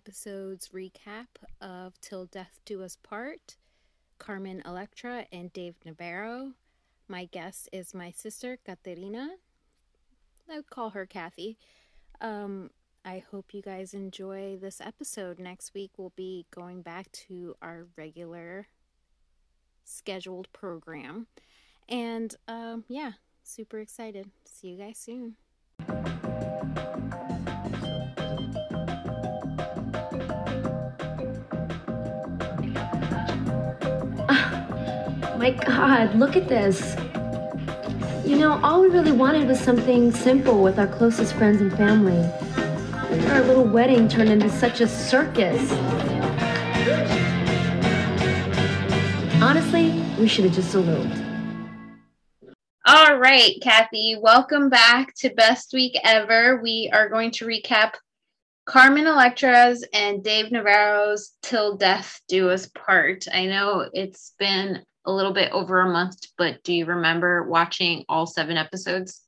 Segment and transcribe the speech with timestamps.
[0.00, 1.26] episode's recap
[1.60, 3.58] of Till Death Do Us Part.
[4.18, 6.52] Carmen Electra and Dave Navarro.
[7.06, 9.28] My guest is my sister, Katerina.
[10.50, 11.58] I would call her Kathy.
[12.22, 12.70] Um,
[13.04, 15.38] I hope you guys enjoy this episode.
[15.38, 18.68] Next week, we'll be going back to our regular
[19.84, 21.26] scheduled program.
[21.90, 24.30] And um, yeah, super excited.
[24.46, 25.36] See you guys soon.
[35.50, 36.94] My God, look at this.
[38.24, 42.24] You know, all we really wanted was something simple with our closest friends and family.
[43.32, 45.60] Our little wedding turned into such a circus.
[49.42, 49.90] Honestly,
[50.20, 51.20] we should have just eloped.
[52.86, 56.60] All right, Kathy, welcome back to Best Week Ever.
[56.62, 57.94] We are going to recap
[58.66, 63.26] Carmen Electra's and Dave Navarro's Till Death Do Us Part.
[63.34, 68.04] I know it's been a little bit over a month, but do you remember watching
[68.08, 69.22] all seven episodes?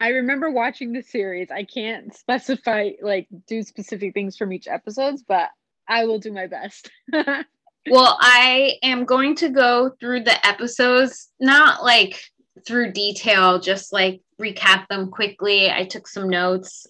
[0.00, 1.50] I remember watching the series.
[1.50, 5.50] I can't specify like do specific things from each episodes, but
[5.88, 6.90] I will do my best.
[7.12, 12.20] well, I am going to go through the episodes, not like
[12.66, 15.70] through detail, just like recap them quickly.
[15.70, 16.86] I took some notes.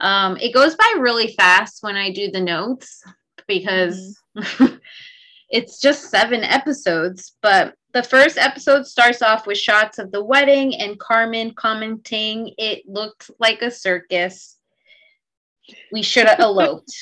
[0.00, 3.02] Um, it goes by really fast when I do the notes
[3.46, 4.76] because mm-hmm.
[5.50, 10.74] it's just seven episodes, but the first episode starts off with shots of the wedding
[10.74, 14.58] and Carmen commenting it looked like a circus.
[15.92, 16.92] We should have eloped.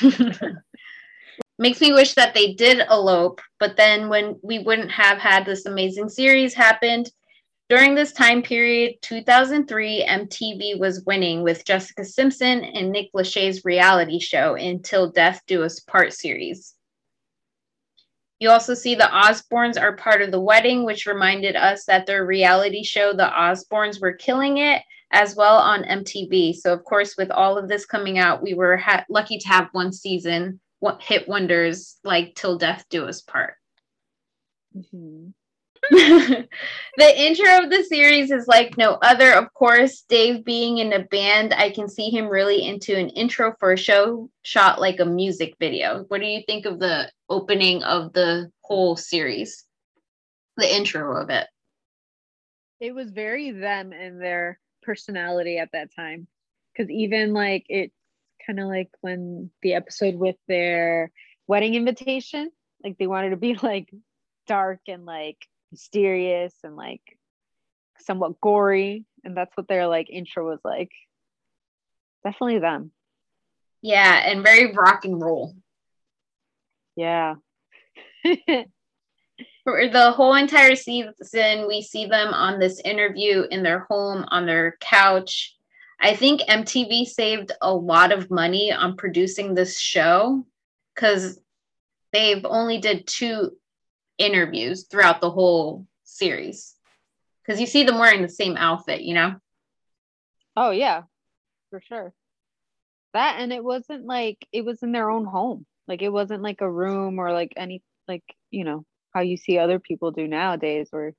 [1.58, 5.66] Makes me wish that they did elope, but then when we wouldn't have had this
[5.66, 7.10] amazing series happened.
[7.68, 14.18] During this time period, 2003, MTV was winning with Jessica Simpson and Nick Lachey's reality
[14.18, 16.77] show Until Death Do Us Part series.
[18.40, 22.24] You also see the Osbournes are part of the wedding, which reminded us that their
[22.24, 26.54] reality show, The Osbournes, were killing it as well on MTV.
[26.54, 29.68] So, of course, with all of this coming out, we were ha- lucky to have
[29.72, 33.54] one season what hit wonders like Till Death Do Us Part.
[34.76, 35.30] Mm-hmm.
[35.90, 36.48] the
[36.98, 39.32] intro of the series is like no other.
[39.32, 43.54] Of course, Dave being in a band, I can see him really into an intro
[43.58, 46.04] for a show shot like a music video.
[46.08, 49.64] What do you think of the opening of the whole series?
[50.56, 51.46] The intro of it.
[52.80, 56.26] It was very them and their personality at that time.
[56.72, 57.92] Because even like it
[58.46, 61.10] kind of like when the episode with their
[61.46, 62.50] wedding invitation,
[62.82, 63.90] like they wanted to be like
[64.46, 65.38] dark and like
[65.70, 67.02] mysterious and like
[68.00, 69.04] somewhat gory.
[69.24, 70.90] And that's what their like intro was like.
[72.24, 72.90] Definitely them.
[73.82, 75.54] Yeah and very rock and roll.
[76.96, 77.36] Yeah.
[79.64, 84.46] For the whole entire season we see them on this interview in their home on
[84.46, 85.54] their couch.
[86.00, 90.46] I think mtv saved a lot of money on producing this show
[90.94, 91.40] because
[92.12, 93.52] they've only did two
[94.18, 96.74] interviews throughout the whole series
[97.42, 99.36] because you see them wearing the same outfit, you know?
[100.56, 101.02] Oh, yeah,
[101.70, 102.12] for sure.
[103.14, 105.64] That and it wasn't like it was in their own home.
[105.86, 108.84] Like it wasn't like a room or like any, like, you know,
[109.14, 111.14] how you see other people do nowadays where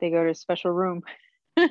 [0.00, 1.02] they go to a special room.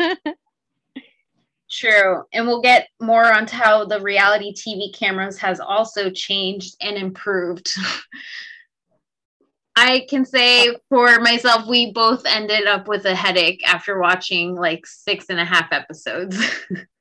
[1.72, 2.24] True.
[2.34, 7.76] And we'll get more onto how the reality TV cameras has also changed and improved
[9.76, 14.86] I can say for myself, we both ended up with a headache after watching like
[14.86, 16.38] six and a half episodes.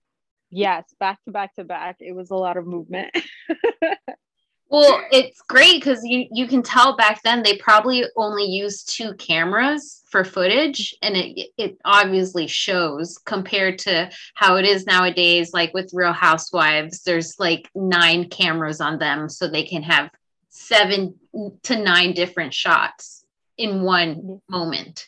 [0.51, 1.97] yes, back to back to back.
[2.01, 3.11] It was a lot of movement.
[4.69, 9.15] well, it's great because you you can tell back then they probably only used two
[9.15, 15.53] cameras for footage, and it it obviously shows compared to how it is nowadays.
[15.53, 20.11] Like with Real Housewives, there's like nine cameras on them, so they can have
[20.59, 21.15] seven
[21.63, 23.25] to nine different shots
[23.57, 25.07] in one moment.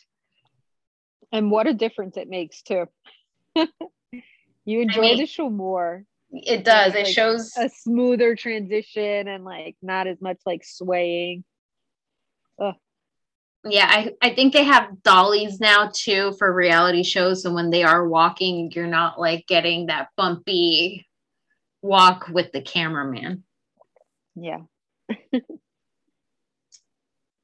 [1.31, 2.85] And what a difference it makes too.
[3.55, 6.03] you enjoy I mean, the show more.
[6.31, 6.93] It does.
[6.95, 11.43] It like shows a smoother transition and like not as much like swaying.
[12.59, 12.75] Ugh.
[13.63, 17.43] Yeah, I, I think they have dollies now too for reality shows.
[17.43, 21.07] So when they are walking, you're not like getting that bumpy
[21.81, 23.43] walk with the cameraman.
[24.35, 24.61] Yeah.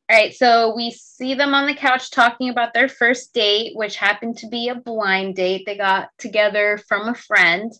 [0.09, 3.97] All right, so we see them on the couch talking about their first date, which
[3.97, 5.63] happened to be a blind date.
[5.65, 7.73] They got together from a friend.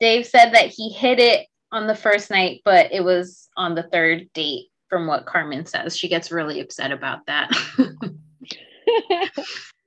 [0.00, 3.82] Dave said that he hit it on the first night, but it was on the
[3.82, 5.98] third date, from what Carmen says.
[5.98, 7.50] She gets really upset about that.
[7.76, 7.92] Who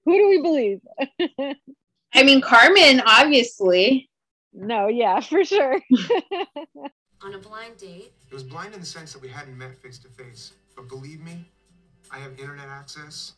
[0.05, 0.79] do we believe?
[2.13, 4.09] I mean, Carmen, obviously.
[4.53, 5.81] No, yeah, for sure.
[7.23, 8.13] On a blind date?
[8.31, 10.53] It was blind in the sense that we hadn't met face to face.
[10.75, 11.45] But believe me,
[12.09, 13.33] I have internet access,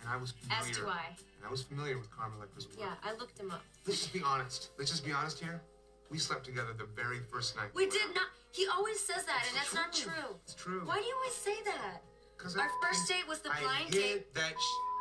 [0.00, 0.70] and I was familiar.
[0.70, 1.06] As do I.
[1.38, 2.76] And I was familiar with Carmen Electra's work.
[2.78, 3.62] Yeah, I looked him up.
[3.86, 4.70] Let's just be honest.
[4.78, 5.62] Let's just be honest here.
[6.10, 7.70] We slept together the very first night.
[7.74, 8.26] We did not.
[8.52, 10.36] He always says that, and that's not true.
[10.44, 10.82] It's true.
[10.84, 12.02] Why do you always say that?
[12.36, 14.34] Because Our first date was the I blind date.
[14.34, 14.52] That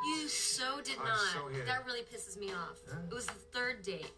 [0.08, 1.20] You so did I not.
[1.34, 2.80] so that really pisses me off.
[2.88, 2.94] Yeah.
[3.12, 4.12] It was the third date.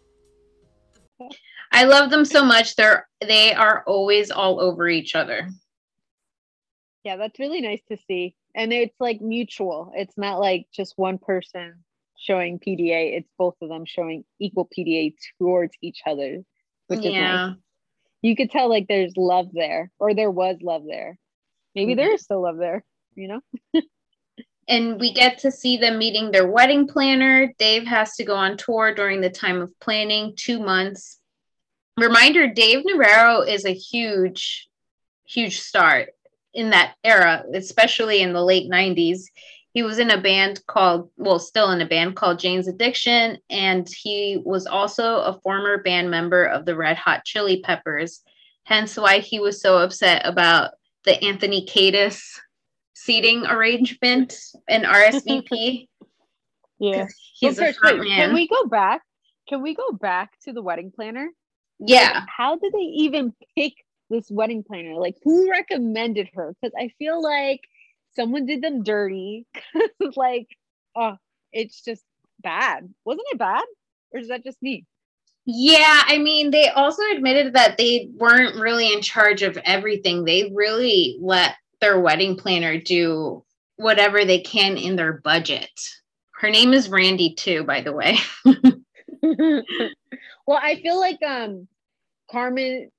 [1.72, 2.76] I love them so much.
[2.76, 5.50] They're they are always all over each other.
[7.04, 8.36] yeah, that's really nice to see.
[8.56, 9.92] And it's like mutual.
[9.96, 11.84] It's not like just one person
[12.18, 13.18] showing PDA.
[13.18, 16.44] It's both of them showing equal PDA towards each other,
[16.88, 17.14] which is nice.
[17.14, 17.54] yeah.
[18.24, 21.18] You could tell like there's love there, or there was love there.
[21.76, 21.98] Maybe Mhm.
[21.98, 22.84] there is still love there,
[23.16, 23.42] you know?
[24.68, 27.54] And we get to see them meeting their wedding planner.
[27.58, 31.20] Dave has to go on tour during the time of planning, two months.
[31.98, 34.68] Reminder Dave Navarro is a huge,
[35.26, 36.08] huge star
[36.54, 39.22] in that era, especially in the late 90s.
[39.74, 43.88] He was in a band called, well, still in a band called Jane's Addiction, and
[43.88, 48.22] he was also a former band member of the Red Hot Chili Peppers.
[48.64, 50.72] Hence why he was so upset about
[51.04, 52.22] the Anthony Kiedis
[53.08, 54.38] seating arrangement
[54.68, 55.88] and RSVP.
[56.80, 57.08] Yeah.
[57.34, 58.28] He's Well, a front wait, man.
[58.28, 59.02] Can we go back?
[59.50, 61.30] Can we go back to the wedding planner?
[61.80, 62.24] yeah.
[62.28, 63.74] How did they even pick
[64.12, 64.94] this wedding planner?
[64.94, 66.54] Like, who recommended her?
[66.62, 67.62] Because I feel like
[68.16, 69.48] someone did them dirty.
[70.16, 70.50] like,
[70.96, 71.16] oh,
[71.52, 72.04] it's just
[72.44, 72.88] bad.
[73.06, 73.66] Wasn't it bad?
[74.14, 74.86] Or is that just me?
[75.46, 80.26] Yeah, I mean, they also admitted that they weren't really in charge of everything.
[80.26, 83.44] They really let their wedding planner do
[83.78, 85.70] whatever they can in their budget.
[86.32, 88.18] Her name is Randy, too, by the way.
[90.46, 91.68] well, I feel like um
[92.30, 92.92] Carmen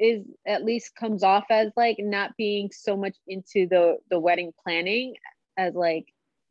[0.00, 4.52] is at least comes off as like not being so much into the the wedding
[4.62, 5.14] planning
[5.56, 6.06] as like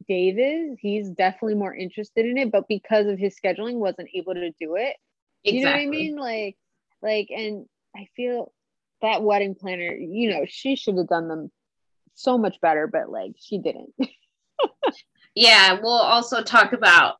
[0.07, 0.77] Dave is.
[0.79, 4.75] He's definitely more interested in it, but because of his scheduling, wasn't able to do
[4.75, 4.95] it.
[5.43, 6.15] You know what I mean?
[6.15, 6.55] Like,
[7.01, 7.65] like, and
[7.95, 8.53] I feel
[9.01, 11.51] that wedding planner, you know, she should have done them
[12.15, 13.93] so much better, but like she didn't.
[15.35, 17.15] Yeah, we'll also talk about.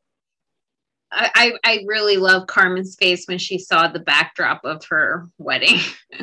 [1.11, 5.79] I, I I really love Carmen's face when she saw the backdrop of her wedding.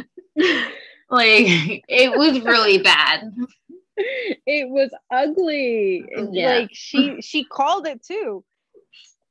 [1.11, 3.33] like it was really bad.
[3.97, 6.05] it was ugly.
[6.31, 6.59] Yeah.
[6.61, 8.45] Like she she called it too.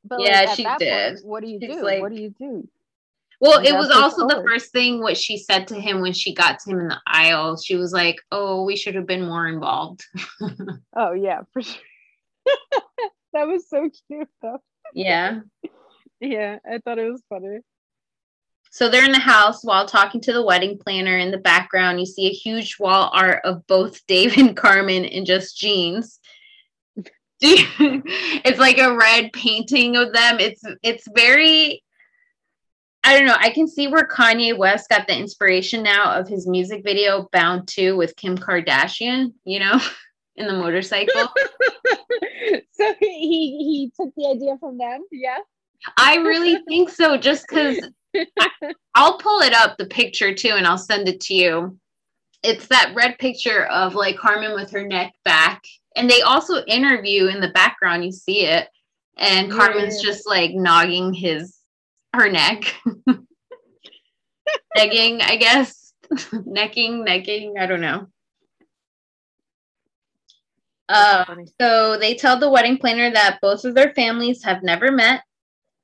[0.03, 1.15] But Yeah, like, she did.
[1.15, 1.84] Point, what do you She's do?
[1.84, 2.67] like- what do you do?
[3.41, 6.60] Well, it was also the first thing what she said to him when she got
[6.60, 7.55] to him in the aisle.
[7.58, 10.03] She was like, "Oh, we should have been more involved."
[10.96, 11.81] Oh yeah, for sure.
[13.34, 14.62] that was so cute though.
[14.93, 15.39] yeah.
[16.19, 17.60] Yeah, I thought it was funny.
[18.72, 21.17] So they're in the house while talking to the wedding planner.
[21.17, 25.25] In the background, you see a huge wall art of both Dave and Carmen in
[25.25, 26.19] just jeans.
[27.41, 30.39] it's like a red painting of them.
[30.39, 31.81] It's it's very
[33.03, 33.36] I don't know.
[33.38, 37.68] I can see where Kanye West got the inspiration now of his music video Bound
[37.68, 39.79] 2 with Kim Kardashian, you know,
[40.36, 41.29] in the motorcycle.
[42.72, 45.03] so he he took the idea from them.
[45.12, 45.38] Yeah.
[45.98, 47.79] I really think so, just because
[48.96, 51.77] I'll pull it up, the picture too, and I'll send it to you.
[52.44, 55.62] It's that red picture of like Carmen with her neck back.
[55.96, 58.68] And they also interview in the background, you see it.
[59.18, 60.12] And Carmen's Yeah.
[60.12, 61.59] just like nogging his
[62.13, 62.75] her neck.
[64.78, 65.94] Negging, I guess.
[66.46, 68.08] Necking, necking, I don't know.
[70.88, 75.22] Uh, so they tell the wedding planner that both of their families have never met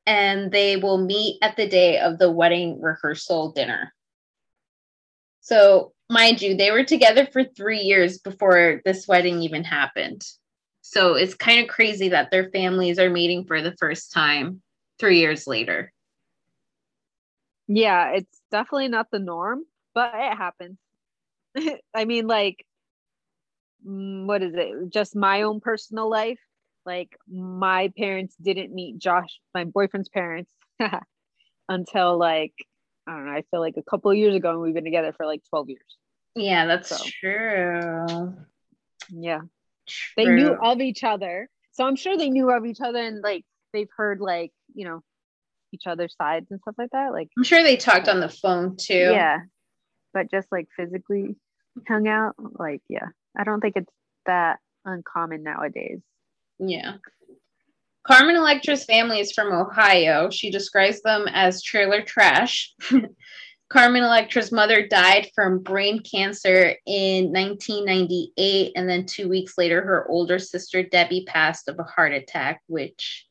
[0.08, 3.94] and they will meet at the day of the wedding rehearsal dinner.
[5.42, 10.26] So, mind you, they were together for three years before this wedding even happened.
[10.82, 14.62] So, it's kind of crazy that their families are meeting for the first time
[15.00, 15.92] three years later.
[17.68, 20.78] Yeah, it's definitely not the norm, but it happens.
[21.94, 22.66] I mean, like,
[23.86, 24.90] mm, what is it?
[24.90, 26.40] Just my own personal life.
[26.86, 30.52] Like, my parents didn't meet Josh, my boyfriend's parents,
[31.70, 32.54] until like,
[33.08, 35.14] I don't know, I feel like a couple of years ago, and we've been together
[35.18, 35.98] for like 12 years.
[36.36, 36.98] Yeah, that's So.
[37.22, 38.36] true.
[39.10, 39.42] Yeah.
[40.18, 41.50] They knew of each other.
[41.72, 45.02] So I'm sure they knew of each other and like they've heard like, you know,
[45.76, 47.12] each other's sides and stuff like that.
[47.12, 49.12] Like I'm sure they talked on the phone too.
[49.12, 49.40] yeah,
[50.14, 51.36] but just like physically
[51.88, 53.92] hung out, like yeah, I don't think it's
[54.26, 56.00] that uncommon nowadays.
[56.60, 56.96] Yeah.
[58.08, 60.30] Carmen Electra's family is from Ohio.
[60.30, 62.74] She describes them as trailer trash.
[63.70, 70.08] Carmen Electra's mother died from brain cancer in 1998, and then two weeks later, her
[70.08, 73.25] older sister Debbie passed of a heart attack, which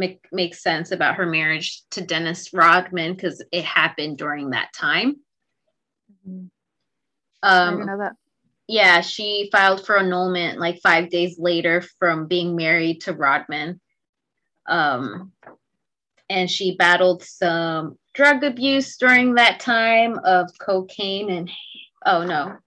[0.00, 5.16] make, makes sense about her marriage to Dennis Rodman because it happened during that time.
[6.26, 6.50] Mhm.
[7.42, 8.16] Didn't Um, know that.
[8.66, 13.80] yeah, she filed for annulment like five days later from being married to Rodman.
[14.66, 15.32] Um,
[16.28, 21.50] and she battled some drug abuse during that time of cocaine and
[22.06, 22.58] oh no.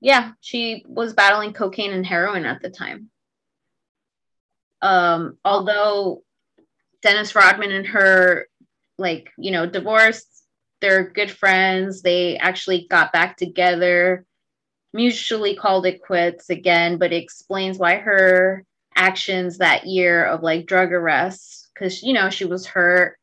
[0.00, 3.10] Yeah, she was battling cocaine and heroin at the time.
[4.84, 6.22] Um, although
[7.00, 8.46] Dennis Rodman and her,
[8.98, 10.28] like, you know, divorced,
[10.82, 12.02] they're good friends.
[12.02, 14.26] They actually got back together,
[14.92, 20.66] mutually called it quits again, but it explains why her actions that year of like
[20.66, 23.16] drug arrests, because, you know, she was hurt.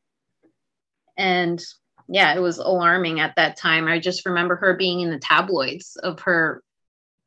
[1.16, 1.64] And
[2.10, 3.88] yeah, it was alarming at that time.
[3.88, 6.64] I just remember her being in the tabloids of her,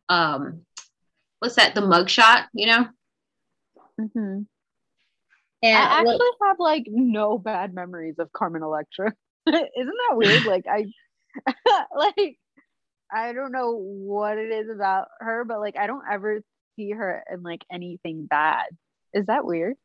[0.09, 0.63] um,
[1.39, 2.89] what's that, the mugshot, you know?
[3.99, 4.43] Hmm
[5.63, 9.13] And I actually have like no bad memories of Carmen Electra.
[9.47, 10.45] Isn't that weird?
[10.47, 10.87] Like I
[11.97, 12.39] like
[13.13, 16.41] I don't know what it is about her, but like I don't ever
[16.77, 18.67] see her in like anything bad.
[19.13, 19.77] Is that weird?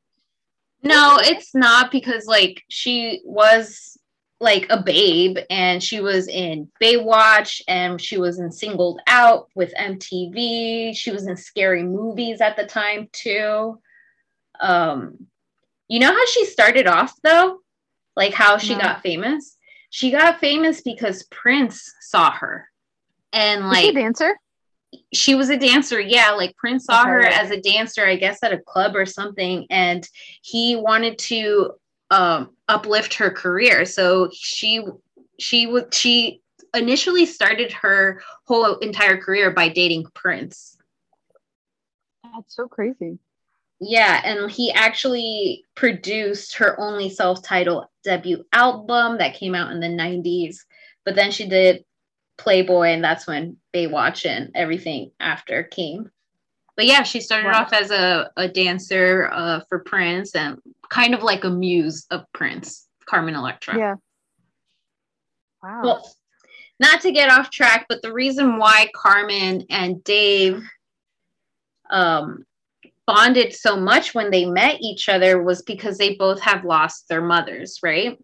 [0.81, 3.97] No, it's not because like she was
[4.39, 9.73] like a babe and she was in Baywatch and she was in Singled Out with
[9.77, 10.95] MTV.
[10.95, 13.77] She was in scary movies at the time too.
[14.59, 15.27] Um
[15.87, 17.59] you know how she started off though?
[18.15, 18.81] Like how she No.
[18.81, 19.57] got famous?
[19.89, 22.69] She got famous because Prince saw her.
[23.33, 24.35] And Is she a like dancer?
[25.13, 28.41] she was a dancer yeah like prince saw Okay, her as a dancer i guess
[28.41, 30.09] at a club or something and
[30.41, 31.71] he wanted to
[32.09, 34.81] um uplift her career so she
[35.37, 36.41] she would she
[36.73, 40.75] initially started her whole entire career by dating prince
[42.23, 43.19] That's so crazy.
[43.81, 49.88] Yeah and he actually produced her only self-titled debut album that came out in the
[49.88, 50.57] 90s
[51.05, 51.83] but then she did
[52.38, 56.09] playboy and that's when baywatch and everything after came
[56.75, 57.62] but yeah she started Wow.
[57.62, 60.59] off as a, a dancer uh, for prince and
[60.89, 63.95] kind of like a muse of prince carmen electra Yeah.
[65.62, 65.81] Wow.
[65.83, 66.15] well,
[66.79, 70.63] not to get off track, but the reason why Carmen and Dave
[71.89, 72.45] um,
[73.09, 77.23] bonded so much when they met each other was because they both have lost their
[77.23, 78.19] mothers, right?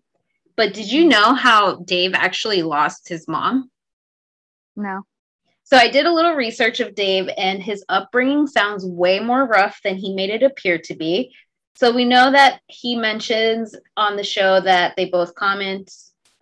[0.56, 1.10] But did you mm.
[1.10, 3.72] know how Dave actually lost his mom?
[4.75, 5.01] no.
[5.63, 9.80] So I did a little research of Dave, and his upbringing sounds way more rough
[9.84, 11.34] than he made it appear to be.
[11.74, 15.92] So we know that he mentions on the show that they both comment,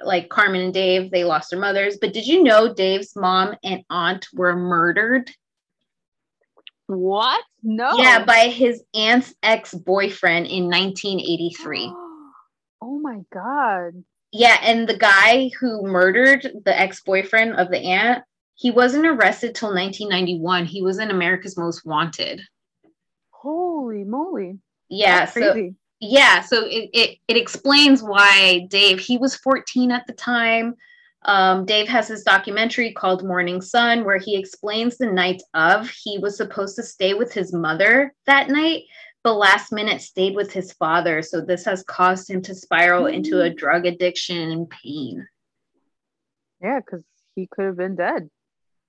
[0.04, 1.98] like Carmen and Dave, they lost their mothers.
[2.02, 5.32] But did you know Dave's mom and aunt were murdered?
[6.88, 7.44] What?
[7.62, 7.98] No.
[7.98, 11.86] Yeah, by his aunt's ex boyfriend in 1983.
[12.82, 14.04] oh my god.
[14.32, 18.24] Yeah, and the guy who murdered the ex boyfriend of the aunt,
[18.56, 20.66] he wasn't arrested till 1991.
[20.66, 22.42] He was in America's Most Wanted.
[23.30, 24.60] Holy moly.
[24.90, 25.76] Yeah, so crazy.
[26.00, 30.76] yeah, so it, it it explains why Dave he was 14 at the time.
[31.26, 36.18] Um, Dave has his documentary called Morning Sun, where he explains the night of he
[36.20, 38.84] was supposed to stay with his mother that night,
[39.24, 41.22] but last minute stayed with his father.
[41.22, 45.28] So this has caused him to spiral into a drug addiction and pain.
[46.62, 47.04] yeah, because
[47.36, 48.30] he could have been dead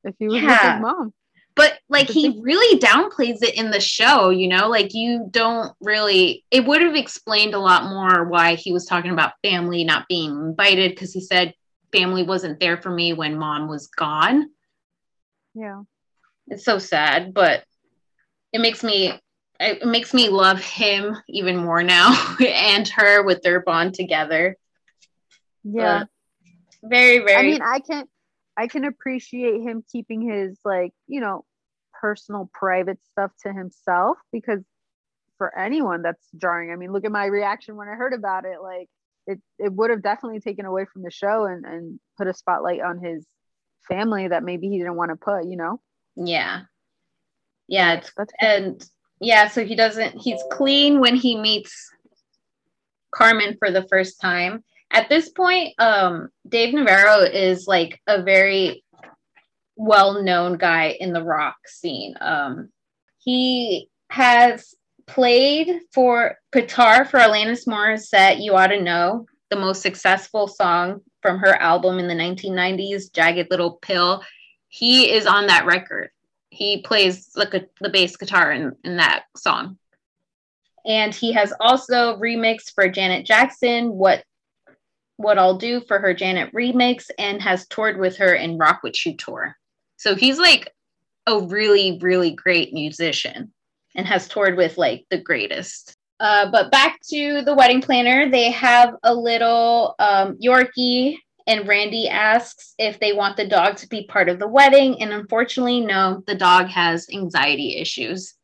[0.04, 0.74] if he was with Yeah.
[0.74, 1.12] his mom.
[1.56, 6.44] But like he really downplays it in the show, you know, like you don't really
[6.50, 10.30] it would have explained a lot more why he was talking about family not being
[10.30, 11.54] invited because he said
[11.94, 14.50] family wasn't there for me when mom was gone.
[15.54, 15.82] Yeah.
[16.48, 17.64] It's so sad, but
[18.52, 19.12] it makes me
[19.60, 24.56] it makes me love him even more now and her with their bond together.
[25.62, 26.04] Yeah.
[26.82, 28.04] Very, very I mean, I can
[28.56, 31.44] I can appreciate him keeping his like, you know,
[32.00, 34.60] personal private stuff to himself because
[35.38, 36.70] for anyone that's jarring.
[36.70, 38.60] I mean, look at my reaction when I heard about it.
[38.62, 38.88] Like
[39.26, 42.80] it it would have definitely taken away from the show and and put a spotlight
[42.80, 43.26] on his
[43.88, 45.80] family that maybe he didn't want to put, you know.
[46.16, 46.62] yeah.
[47.66, 48.84] Yeah, it's That's and
[49.20, 51.90] yeah, so he doesn't he's clean when he meets
[53.14, 54.62] Carmen for the first time.
[54.90, 58.84] At this point, um, Dave Navarro is like a very
[59.76, 62.14] well-known guy in the rock scene.
[62.20, 62.68] Um,
[63.18, 64.74] he has
[65.06, 71.38] played for guitar for Alanis Morissette, You Ought to Know, the most successful song from
[71.38, 74.22] her album in the 1990s, Jagged Little Pill.
[74.68, 76.10] He is on that record.
[76.50, 79.78] He plays the, the bass guitar in, in that song.
[80.86, 84.24] And he has also remixed for Janet Jackson, What
[85.16, 89.04] What I'll Do for her Janet remix, and has toured with her in Rock With
[89.06, 89.56] You tour.
[89.96, 90.72] So he's like
[91.26, 93.52] a really, really great musician
[93.94, 95.96] and has toured with like the greatest.
[96.20, 102.08] Uh, but back to the wedding planner, they have a little um, Yorkie, and Randy
[102.08, 105.00] asks if they want the dog to be part of the wedding.
[105.02, 108.34] And unfortunately, no, the dog has anxiety issues.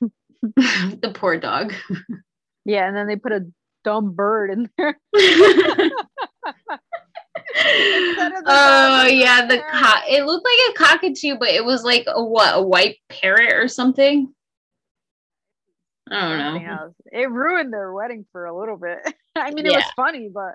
[0.42, 1.72] the poor dog.
[2.64, 3.46] Yeah, and then they put a
[3.84, 4.98] dumb bird in there.
[7.54, 11.84] Instead of the oh yeah, the co- it looked like a cockatoo, but it was
[11.84, 14.32] like a what, a white parrot or something.
[16.10, 16.94] I don't know.
[17.12, 18.98] It ruined their wedding for a little bit.
[19.36, 19.78] I mean, it Yeah.
[19.78, 20.54] was funny, but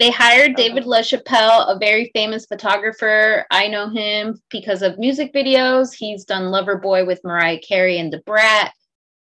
[0.00, 0.84] They hired David.
[0.84, 3.46] LaChapelle, a very famous photographer.
[3.52, 5.94] I know him because of music videos.
[5.94, 8.72] He's done Loverboy with Mariah Carey and The Brat,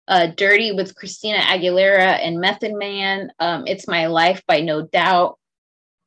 [0.07, 5.37] uh, Dirty with Christina Aguilera and Method Man, um, It's My Life by No Doubt,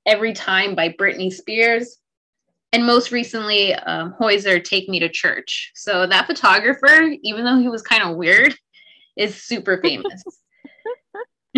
[0.07, 1.99] Every Time by Britney Spears,
[2.73, 5.71] and most recently, um, Hozier, Take Me to Church.
[5.75, 8.57] So that photographer, even though he was kind of weird,
[9.17, 10.25] is super famous.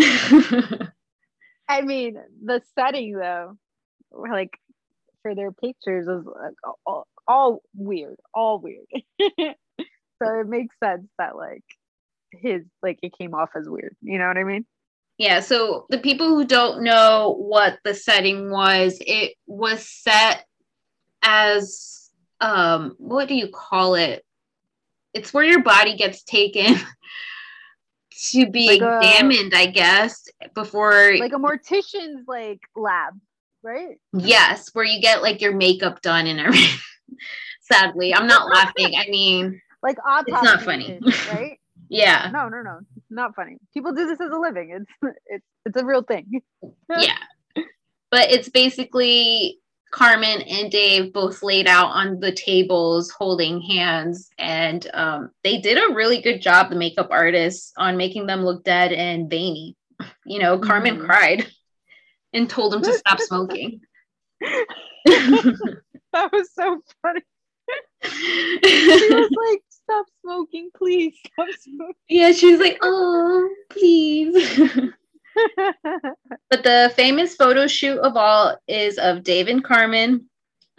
[1.69, 3.57] I mean, the setting though,
[4.11, 4.59] like
[5.23, 6.55] for their pictures was like
[6.87, 8.87] all, all weird, all weird.
[9.21, 11.65] so it makes sense that like
[12.31, 13.97] his like it came off as weird.
[14.03, 14.67] You know what I mean?
[15.19, 20.45] Yeah, so the people who don't know what the setting was, it was set
[21.23, 24.25] as um what do you call it?
[25.15, 26.75] It's where your body gets taken
[28.33, 33.15] to be Like examined, I guess, before Like a mortician's like lab,
[33.63, 33.99] right?
[34.13, 36.79] yes, where you get like your makeup done and everything.
[37.63, 38.95] Sadly, I'm not laughing.
[38.97, 40.33] I mean, Like autopsy.
[40.33, 41.01] not funny.
[41.33, 41.59] right?
[41.89, 42.31] yeah.
[42.33, 43.57] No, no, no, not funny.
[43.75, 44.71] People do this as a living.
[44.71, 46.42] It's it's it's a real thing.
[46.90, 47.16] yeah.
[48.11, 49.59] But it's basically
[49.92, 54.29] Carmen and Dave both laid out on the tables holding hands.
[54.38, 58.64] And um, they did a really good job, the makeup artists, on making them look
[58.64, 59.77] dead and veiny.
[60.27, 61.07] You know, Carmen Mhm.
[61.07, 61.47] cried
[62.33, 63.81] and told him to stop smoking.
[65.05, 67.21] That was so funny.
[68.05, 71.16] She was like, "Stop smoking, please.
[71.33, 71.94] Stop smoking.
[72.09, 74.61] yeah, she was like, oh, please.
[76.49, 80.31] But the famous photo shoot of all is of Dave and Carmen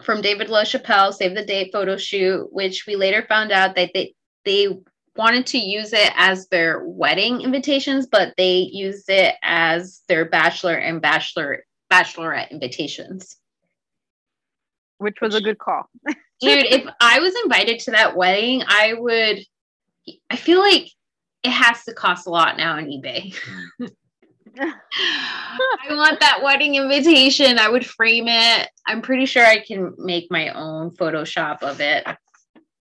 [0.01, 4.15] from David LaChapelle Save the Date photo shoot, which we later found out that they
[4.45, 4.67] they
[5.15, 10.75] wanted to use it as their wedding invitations, but they used it as their bachelor
[10.75, 13.37] and bachelor bachelorette invitations.
[14.99, 15.89] Which was a good call.
[16.39, 19.43] Dude, if I was invited to that wedding, I would
[20.29, 20.89] I feel like
[21.43, 23.35] it has to cost a lot now on eBay.
[24.59, 24.73] I
[25.91, 27.59] want that wedding invitation.
[27.59, 28.69] I would frame it.
[28.87, 32.05] I'm pretty sure I can make my own Photoshop of it.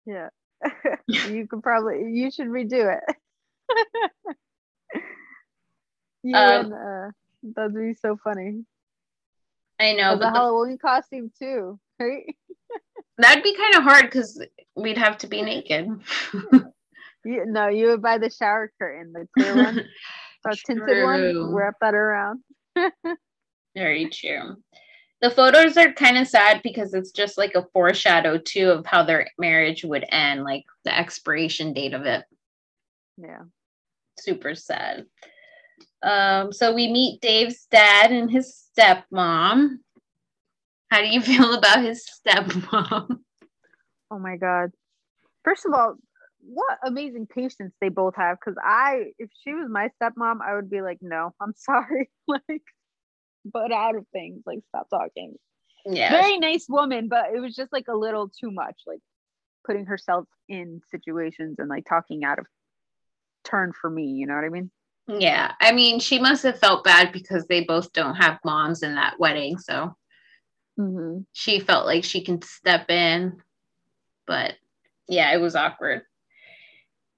[0.06, 0.28] Yeah.
[1.06, 3.16] you could probably you should redo it.
[6.22, 7.10] you Um, and uh
[7.54, 8.64] that'd be so funny.
[9.78, 12.34] I know, a but the- Halloween costume too, right?
[13.18, 14.42] That'd be kind of hard because
[14.74, 15.88] we'd have to be naked.
[17.24, 19.74] You, no, you would buy the shower curtain, the clear one,
[20.44, 22.40] the tinted one, wrap that around.
[23.76, 24.56] Very true.
[25.20, 29.02] The photos are kind of sad because it's just like a foreshadow too of how
[29.02, 32.24] their marriage would end, like the expiration date of it.
[33.16, 33.42] Yeah.
[34.18, 35.04] super sad.
[36.02, 39.78] Um, so we meet Dave's dad and his stepmom.
[40.90, 43.18] How do you feel about his stepmom?
[44.10, 44.70] Oh my god.
[45.44, 45.96] First of all,
[46.40, 48.38] what amazing patience they both have.
[48.40, 52.10] Cause I if she was my stepmom, I would be like, no, I'm sorry.
[52.26, 52.62] like
[53.44, 54.42] but out of things.
[54.46, 55.34] Like stop talking.
[55.86, 59.00] Yeah, Very nice woman, but it was just like a little too much, like
[59.66, 62.46] putting herself in situations and like talking out of
[63.44, 64.70] turn for me, you know what I mean?
[65.08, 65.52] yeah.
[65.60, 69.18] I mean, she must have felt bad because they both don't have moms in that
[69.18, 69.96] wedding, so
[70.78, 71.22] Mm-hmm.
[71.32, 73.42] she felt like she can step in.
[74.26, 74.54] But
[75.08, 76.02] yeah, it was awkward.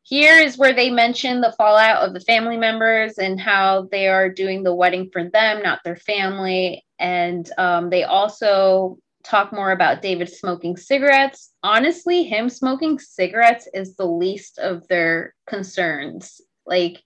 [0.02, 4.28] here is where they mention the fallout of the family members and how they are
[4.28, 6.84] doing the wedding for them, not their family.
[6.98, 11.52] And um, they also talk more about David smoking cigarettes.
[11.62, 16.40] Honestly, him smoking cigarettes is the least of their concerns.
[16.66, 17.02] Like,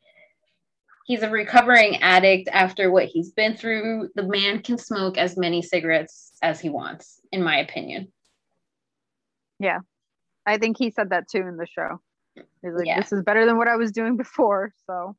[1.05, 4.09] he's a recovering addict after what he's been through.
[4.17, 8.13] The man can smoke as many cigarettes as he wants, in my opinion.
[9.59, 9.79] Yeah.
[10.47, 12.01] I think he said that too in the show.
[12.35, 13.01] He's like, Yeah.
[13.01, 14.73] this is better than what I was doing before.
[14.87, 15.17] So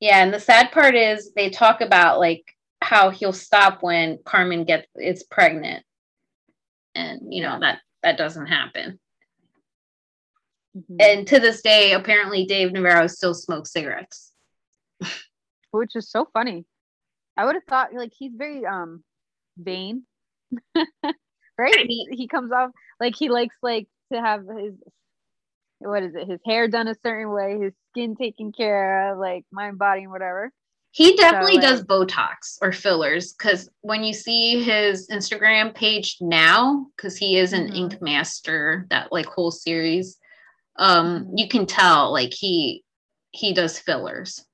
[0.00, 2.44] Yeah, and the sad part is they talk about like
[2.82, 5.84] how he'll stop when Carmen gets is pregnant.
[6.94, 8.98] And you know that that doesn't happen.
[10.76, 10.96] mhm.
[11.00, 14.29] And to this day, apparently Dave Navarro still smokes cigarettes.
[15.70, 16.64] which is so funny.
[17.36, 19.02] I would have thought like he's very um
[19.56, 20.04] vain.
[21.58, 21.86] right?
[21.86, 24.74] He, he comes off like he likes like to have his
[25.78, 29.44] what is it, his hair done a certain way, his skin taken care of, like
[29.50, 30.52] mind, body, and whatever.
[30.92, 36.86] He definitely like- does Botox or fillers because when you see his Instagram page now,
[36.96, 37.76] because he is an Mhm.
[37.76, 40.18] ink master, that like whole series,
[40.76, 41.38] um, Mhm.
[41.38, 42.84] you can tell like he
[43.30, 44.44] he does fillers.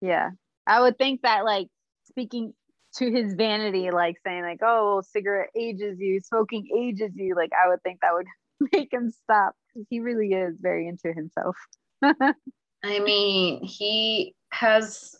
[0.00, 0.30] Yeah.
[0.66, 1.68] I would think that like
[2.08, 2.54] speaking
[2.96, 7.68] to his vanity, like saying like, oh, cigarette ages you, smoking ages you, like I
[7.68, 8.26] would think that would
[8.72, 9.54] make him stop.
[9.90, 11.56] He really is very into himself.
[12.02, 15.14] I mean, he has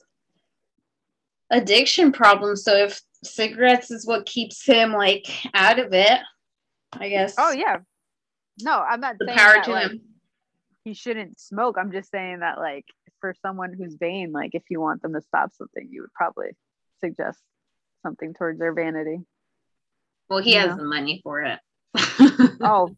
[1.50, 6.20] addiction problems, so if cigarettes is what keeps him like out of it,
[6.92, 7.34] I guess.
[7.38, 7.78] Oh yeah.
[8.60, 10.00] No, I'm not the saying power that, to like, him.
[10.84, 11.76] he shouldn't smoke.
[11.78, 12.86] I'm just saying that like
[13.20, 16.50] for someone who's vain, like if you want them to stop something, you would probably
[17.00, 17.38] suggest
[18.02, 19.20] something towards their vanity.
[20.28, 20.68] Well, he yeah.
[20.68, 21.58] has the money for it.
[22.62, 22.96] Oh,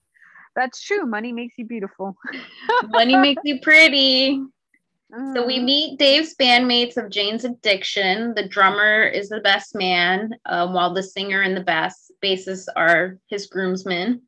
[0.55, 1.07] that's true.
[1.07, 2.17] Money makes you beautiful.
[2.89, 4.43] money makes you pretty.
[5.35, 5.65] So we Mhm.
[5.65, 8.35] meet Dave's bandmates of Jane's Addiction.
[8.35, 13.19] The drummer is the best man, um, while the singer and the bass bassist are
[13.29, 14.28] his groomsmen.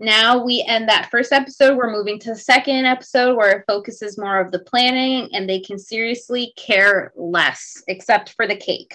[0.00, 1.76] Now we end that first episode.
[1.76, 5.60] We're moving to the second episode where it focuses more of the planning and they
[5.60, 8.94] can seriously care less, except for the cake.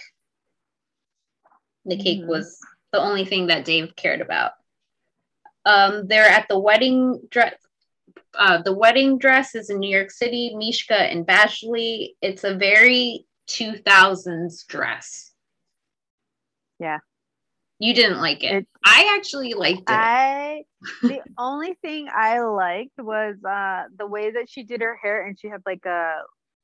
[1.86, 2.28] The cake Mhm.
[2.28, 2.60] was
[2.92, 4.54] the only thing that Dave cared about.
[5.66, 7.56] Um, they're at the wedding dress
[8.36, 12.16] uh, the wedding dress is in New York City, Mischka and Badgley.
[12.22, 15.32] It's a very 2000s dress.
[16.80, 17.00] Yeah.
[17.80, 18.54] You didn't like it.
[18.54, 19.86] It- I actually liked it.
[19.90, 20.64] I
[21.02, 25.40] the only thing I liked was uh the way that she did her hair and
[25.40, 26.22] she had like a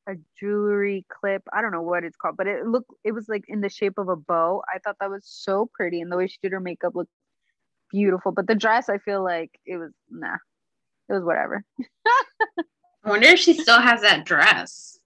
[0.07, 1.41] a jewelry clip.
[1.51, 3.97] I don't know what it's called, but it looked it was like in the shape
[3.97, 4.61] of a bow.
[4.73, 7.11] I thought that was so pretty and the way she did her makeup looked
[7.91, 8.31] beautiful.
[8.31, 10.35] But the dress I feel like it was nah.
[11.07, 11.63] It was whatever.
[13.05, 14.97] I wonder if she still has that dress.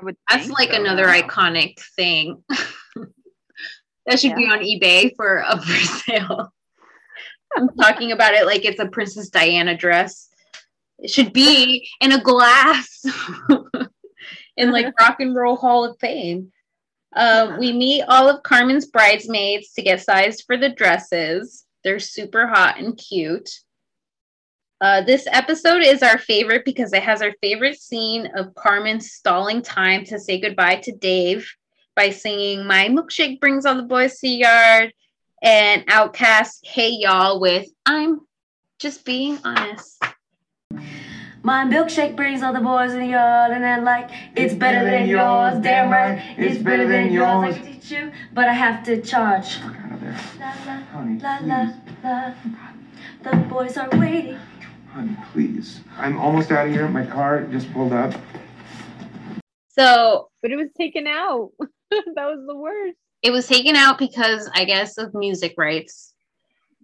[0.00, 0.80] I would That's like so.
[0.80, 2.42] another iconic thing.
[4.08, 6.52] that should be on eBay for up for sale.
[7.56, 10.28] I'm talking about it like it's a Princess Diana dress.
[10.98, 13.04] It should be in a glass
[14.56, 16.52] in like Rock and Roll Hall of Fame.
[17.14, 21.64] Uh, we meet all of Carmen's bridesmaids to get sized for the dresses.
[21.84, 23.50] They're super hot and cute.
[24.80, 29.60] Uh, this episode is our favorite because it has our favorite scene of Carmen stalling
[29.62, 31.50] time to say goodbye to Dave
[31.98, 34.92] by singing My Milkshake Brings All the Boys to the Yard
[35.42, 38.20] and OutKast Hey Y'all with I'm
[38.78, 40.00] Just Being Honest.
[41.42, 45.08] My milkshake brings all the boys in the yard, and then like it's better than
[45.08, 45.58] yours.
[45.60, 47.56] Damn right, it's better than yours.
[47.56, 49.58] I can teach you, but I have to charge.
[49.60, 50.20] Out of there.
[50.38, 51.74] La la Honey, la please.
[52.04, 52.34] la
[53.24, 53.30] la.
[53.30, 54.38] The boys are waiting.
[54.92, 55.80] Honey, please.
[55.96, 56.86] I'm almost out of here.
[56.86, 58.14] My car just pulled up.
[59.70, 61.50] So But it was taken out.
[62.14, 62.96] that was the worst.
[63.22, 66.14] it was taken out because I guess of music rights.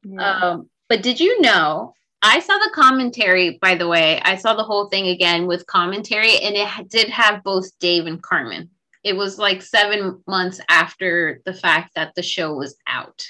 [0.04, 0.20] Yeah.
[0.20, 1.94] Um, but did you know?
[2.26, 4.18] I saw the commentary, by the way.
[4.22, 8.22] I saw the whole thing again with commentary, and it did have both Dave and
[8.22, 8.70] Carmen.
[9.02, 13.22] It was like seven months after the fact that the show was out.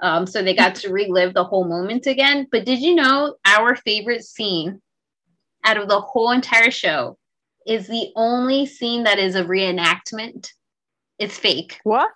[0.00, 2.46] Um, so they got to relive the whole moment again.
[2.52, 4.80] But did you know our favorite scene
[5.64, 7.18] out of the whole entire show
[7.66, 10.52] is the only scene that is a reenactment?
[11.20, 11.78] It's fake.
[11.84, 12.10] what?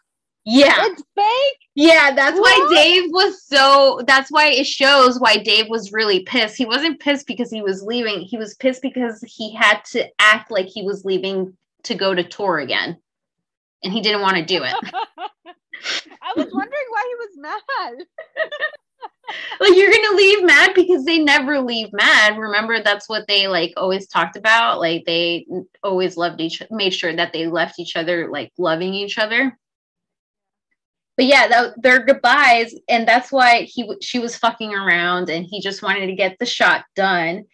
[0.47, 0.75] Yeah.
[0.79, 1.59] It's fake.
[1.75, 4.01] Yeah, that's why Dave was so.
[4.07, 6.57] That's why it shows why Dave was really pissed.
[6.57, 8.21] He wasn't pissed because he was leaving.
[8.21, 12.23] He was pissed because he had to act like he was leaving to go to
[12.23, 12.97] tour again,
[13.83, 14.75] and he didn't want to do it.
[16.23, 18.07] I was wondering why he was mad.
[19.61, 22.39] like you're gonna leave mad because they never leave mad.
[22.39, 24.81] Remember, that's what they like always talked about.
[24.81, 25.47] Like they
[25.83, 29.57] always loved each, made sure that they left each other like loving each other.
[31.17, 35.61] But yeah, that, their goodbyes, and that's why he she was fucking around, and he
[35.61, 37.45] just wanted to get the shot done.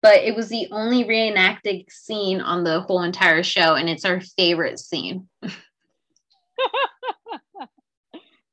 [0.00, 4.20] But it was the only reenacted scene on the whole entire show, and it's our
[4.20, 5.28] favorite scene.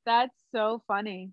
[0.05, 1.32] That's so funny.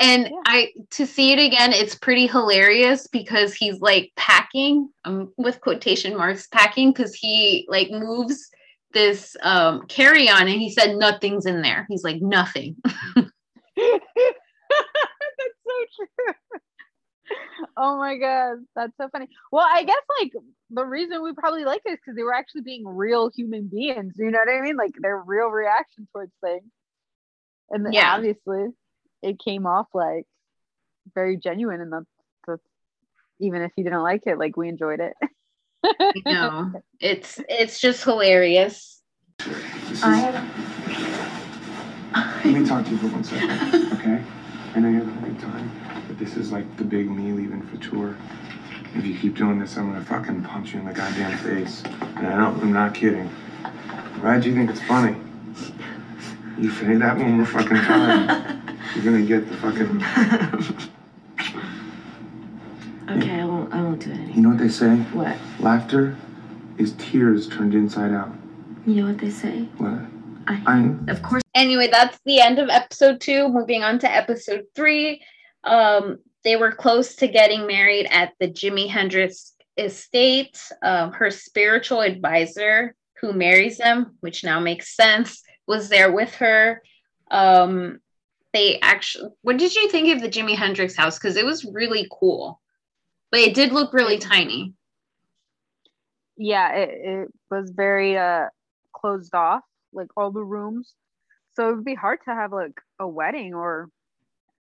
[0.00, 0.40] And Yeah.
[0.46, 6.16] I to see it again, it's pretty hilarious because he's like packing, um, with quotation
[6.16, 8.48] marks, packing because he like moves
[8.92, 11.86] this um carry-on and he said nothing's in there.
[11.88, 12.76] He's like nothing.
[13.76, 16.34] That's so true.
[17.76, 19.28] Oh my god, that's so funny.
[19.52, 20.32] Well, I guess like
[20.70, 24.14] the reason we probably like it is because they were actually being real human beings.
[24.16, 24.76] You know what I mean?
[24.76, 26.64] Like their real reaction towards things,
[27.70, 28.14] and then Yeah.
[28.16, 28.68] obviously
[29.22, 30.26] it came off like
[31.14, 31.80] very genuine.
[31.80, 32.06] And that's,
[32.46, 32.62] that's
[33.40, 35.14] even if you didn't like it, like we enjoyed it.
[36.12, 39.00] You know, it's it's just hilarious.
[39.38, 40.30] This is, I
[42.44, 44.22] let me talk to you for one second, okay?
[44.74, 45.70] I know you're having a good time,
[46.08, 48.16] but this is like the big me leaving for tour.
[48.94, 51.82] If you keep doing this, I'm gonna fucking punch you in the goddamn face.
[52.16, 53.28] And I don't, I'm not kidding.
[54.20, 55.16] Why do you think it's funny?
[56.58, 58.60] You say that one more fucking time,
[58.94, 60.02] you're gonna get the fucking.
[63.10, 63.72] okay, I won't.
[63.72, 64.14] I won't do it.
[64.14, 64.34] anymore.
[64.36, 64.96] You know what they say?
[65.12, 65.36] What?
[65.60, 66.16] Laughter
[66.78, 68.32] is tears turned inside out.
[68.86, 69.68] You know what they say?
[69.78, 70.00] What?
[70.46, 70.62] I.
[70.66, 71.10] I.
[71.10, 71.42] Of course.
[71.54, 73.48] Anyway, that's the end of episode two.
[73.48, 75.22] Moving on to episode three.
[75.64, 80.58] Um, they were close to getting married at the Jimi Hendrix estate.
[80.82, 86.82] Um, her spiritual advisor, who marries them, which now makes sense, was there with her.
[87.30, 88.00] Um,
[88.52, 91.18] they actually, what did you think of the Jimi Hendrix house?
[91.18, 92.60] Because it was really cool,
[93.30, 94.74] but it did look really tiny.
[96.36, 98.46] yeah, it, it was very uh
[98.94, 100.94] closed off, like all the rooms.
[101.54, 103.88] So it would be hard to have like a wedding or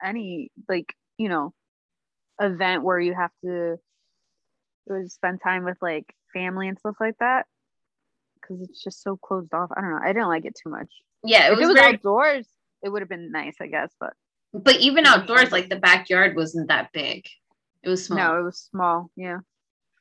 [0.04, 1.54] any like, you know,
[2.42, 3.78] event where you have to
[5.08, 7.46] spend time with like family and stuff like that.
[8.48, 9.70] Cause it's just so closed off.
[9.76, 10.00] I don't know.
[10.02, 10.92] I didn't like it too much.
[11.24, 12.48] Yeah, it if was, it was very, outdoors,
[12.84, 13.92] it would have been nice, I guess.
[14.00, 14.14] But
[14.54, 17.26] but even outdoors, like the backyard wasn't that big.
[17.84, 18.18] It was small.
[18.18, 19.12] no, it was small.
[19.16, 19.40] Yeah.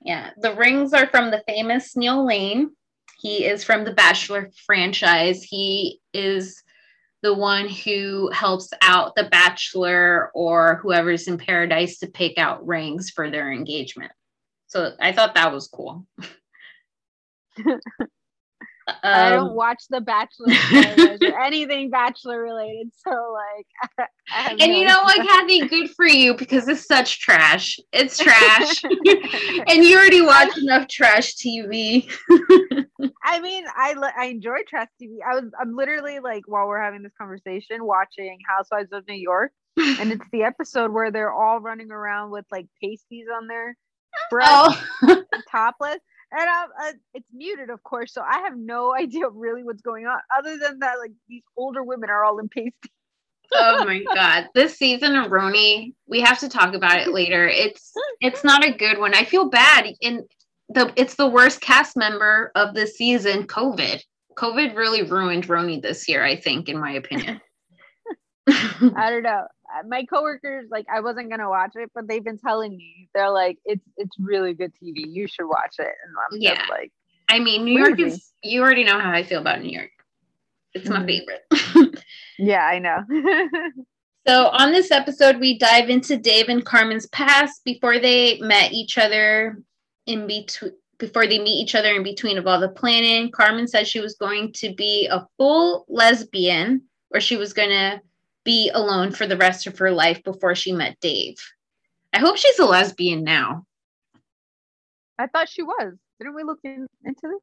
[0.02, 2.70] Yeah, the rings are from the famous Neil Lane.
[3.18, 5.42] He is from the Bachelor franchise.
[5.42, 6.62] He is
[7.22, 13.10] the one who helps out the Bachelor or whoever's in paradise to pick out rings
[13.10, 14.12] for their engagement.
[14.66, 16.06] So I thought that was cool.
[19.02, 20.46] I Um, don't watch The Bachelor
[21.32, 22.90] or anything Bachelor related.
[22.94, 24.08] So like,
[24.50, 25.26] and no you know what.
[25.26, 25.66] Kathy?
[25.66, 27.78] Good for you because it's such trash.
[27.92, 28.82] It's trash.
[28.84, 32.08] and you already watch enough trash TV.
[33.24, 35.16] I mean, I li- I enjoy trash TV.
[35.28, 39.50] I was I'm literally like while we're having this conversation watching Housewives of New York,
[39.76, 43.76] and it's the episode where they're all running around with like pasties on their
[44.30, 44.48] breath,
[45.02, 45.98] Oh, topless,
[46.32, 50.06] and I, uh, it's muted, of course, so I have no idea really what's going
[50.06, 50.18] on.
[50.36, 52.72] Other than that, like these older women are all in pasties.
[53.52, 54.48] oh my god.
[54.54, 57.48] This season of RHONY we have to talk about it later.
[57.48, 59.14] It's it's not a good one.
[59.14, 59.86] I feel bad.
[60.02, 60.22] And
[60.68, 64.00] the it's the worst cast member of the season covid.
[64.36, 67.40] Covid really ruined RHONY this year i think in my opinion
[68.48, 69.46] I don't know.
[69.74, 73.30] Uh, My coworkers, like, I wasn't gonna watch it, but they've been telling me they're
[73.30, 75.04] like, it's it's really good TV.
[75.08, 75.86] You should watch it.
[75.86, 76.54] And I'm Yeah.
[76.56, 76.92] just like,
[77.28, 79.90] i mean new york is you already know how i feel about new york
[80.74, 81.06] it's my Mhm.
[81.06, 82.04] favorite
[82.38, 83.02] yeah, I know.
[84.28, 88.98] So on this episode, we dive into Dave and Carmen's past before they met each
[88.98, 89.62] other
[90.06, 93.30] in between before they meet each other in between of all the planning.
[93.30, 96.82] Carmen said she was going to be a full lesbian
[97.12, 98.00] or she was gonna
[98.46, 101.34] be alone for the rest of her life before she met Dave.
[102.14, 103.66] I hope she's a lesbian now.
[105.18, 105.94] I thought she was.
[106.18, 107.42] Didn't we look in, into this?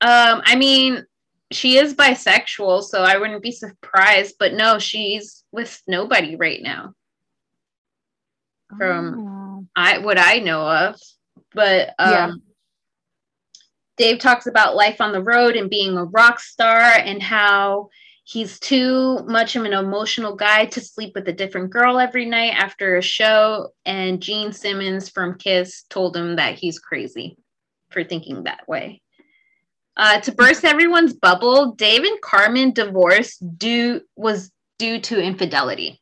[0.00, 1.06] Um, I mean,
[1.52, 6.92] she is bisexual, so I wouldn't be surprised, but no, she's with nobody right now.
[8.76, 9.66] From- Oh.
[9.76, 11.00] I what I know of.
[11.52, 12.32] But um Yeah.
[13.96, 17.90] Dave talks about life on the road and being a rock star and how
[18.24, 22.54] he's too much of an emotional guy to sleep with a different girl every night
[22.56, 23.68] after a show.
[23.84, 27.36] And Gene Simmons from Kiss told him that he's crazy
[27.90, 29.02] for thinking that way.
[29.96, 36.00] Uh, to burst everyone's bubble, Dave and Carmen divorce due was due to infidelity.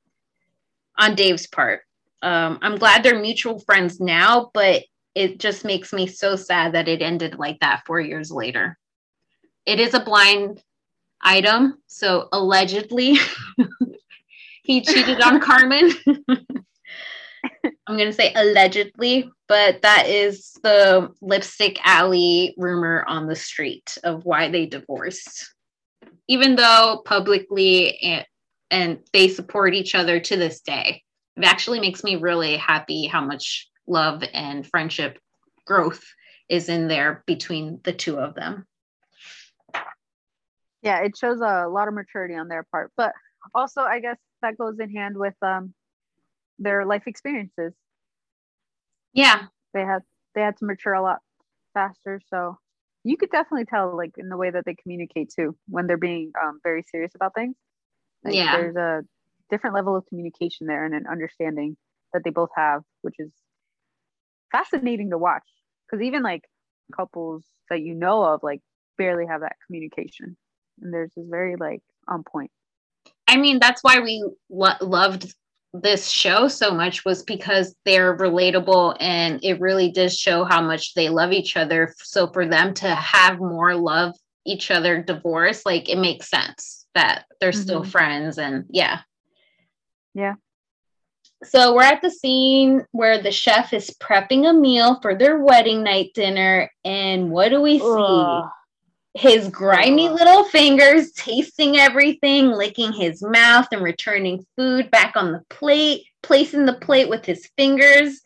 [0.97, 1.83] on Dave's part.
[2.23, 6.89] Um, I'm glad they're mutual friends now, but it just makes me so sad that
[6.89, 8.79] it ended like that four years later.
[9.67, 10.63] It is a blind
[11.23, 13.17] item, so allegedly
[14.63, 15.93] he cheated on Carmen.
[17.87, 24.25] I'm gonna say allegedly, but that is the lipstick alley rumor on the street of
[24.25, 25.55] why they divorced.
[26.29, 28.27] Even though publicly and,
[28.71, 31.03] and they support each other to this day,
[31.37, 35.19] it actually makes me really happy how much love and friendship
[35.67, 36.03] growth
[36.49, 38.67] is in there between the two of them.
[40.83, 43.13] Yeah, it shows a lot of maturity on their part, but
[43.55, 45.75] also I guess that goes in hand with um
[46.59, 47.75] their life experiences.
[49.13, 50.03] Yeah, They had
[50.35, 51.21] they had to mature a lot
[51.75, 52.59] faster, so
[53.05, 56.33] you could definitely tell like in the way that they communicate too when they're being
[56.43, 57.57] um, very serious about things.
[58.25, 58.51] Like, Yeah.
[58.51, 59.03] there's a
[59.51, 61.77] different level of communication there and an understanding
[62.15, 63.33] that they both have, which is
[64.51, 65.49] fascinating to watch.
[65.87, 66.43] Because even like
[66.95, 68.61] couples that you know of, like
[68.99, 70.37] barely have that communication,
[70.81, 72.51] and theirs is very like on point.
[73.29, 75.33] I mean, that's why we lo- loved
[75.75, 80.93] this show so much was because they're relatable and it really does show how much
[80.95, 81.95] they love each other.
[81.99, 87.25] So for them to have more love each other divorce, like it makes sense that
[87.41, 87.91] they're still Mhm.
[87.91, 89.01] friends and yeah.
[90.15, 90.35] Yeah.
[91.45, 95.83] So we're at the scene where the chef is prepping a meal for their wedding
[95.83, 97.85] night dinner and what do we see?
[97.85, 98.45] Ugh.
[99.15, 105.43] His grimy little fingers tasting everything, licking his mouth and returning food back on the
[105.51, 108.23] plate, placing the plate with his fingers.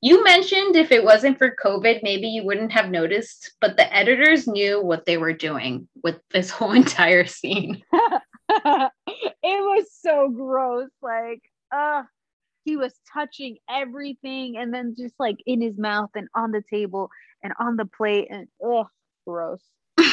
[0.00, 4.46] You mentioned if it wasn't for COVID, maybe you wouldn't have noticed, but the editors
[4.46, 7.80] knew what they were doing with this whole entire scene.
[7.92, 8.90] it
[9.42, 10.90] was so gross.
[11.00, 11.42] Like,
[11.72, 12.02] uh,
[12.64, 17.08] he was touching everything and then just like in his mouth and on the table
[17.42, 18.86] and on the plate and ugh,
[19.26, 19.62] gross.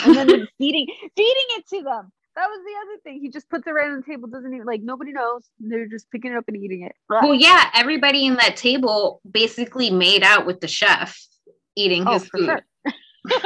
[0.06, 2.12] And then the feeding feeding it to them.
[2.36, 3.20] That was the other thing.
[3.22, 5.50] He just puts it right on the table, doesn't even like nobody knows.
[5.60, 6.94] They're just picking it up and eating it.
[7.10, 7.24] Ugh.
[7.24, 11.18] well, yeah, everybody in that table basically made out with the chef
[11.76, 12.46] eating Oh, his food.
[12.46, 12.62] sure.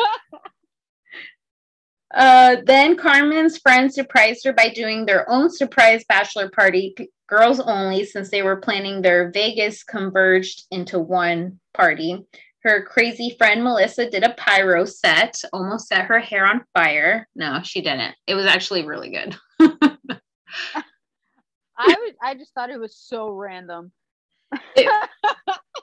[2.13, 6.95] Uh, then Carmen's friends surprised her by doing their own surprise bachelor party,
[7.27, 12.25] girls only, since they were planning their Vegas converged into one party.
[12.65, 17.27] Her crazy friend Melissa did a pyro set, almost set her hair on fire.
[17.35, 18.15] No, she didn't.
[18.25, 19.37] It was actually really good.
[21.77, 23.91] I was I just thought it was so random.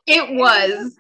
[0.07, 0.97] It was.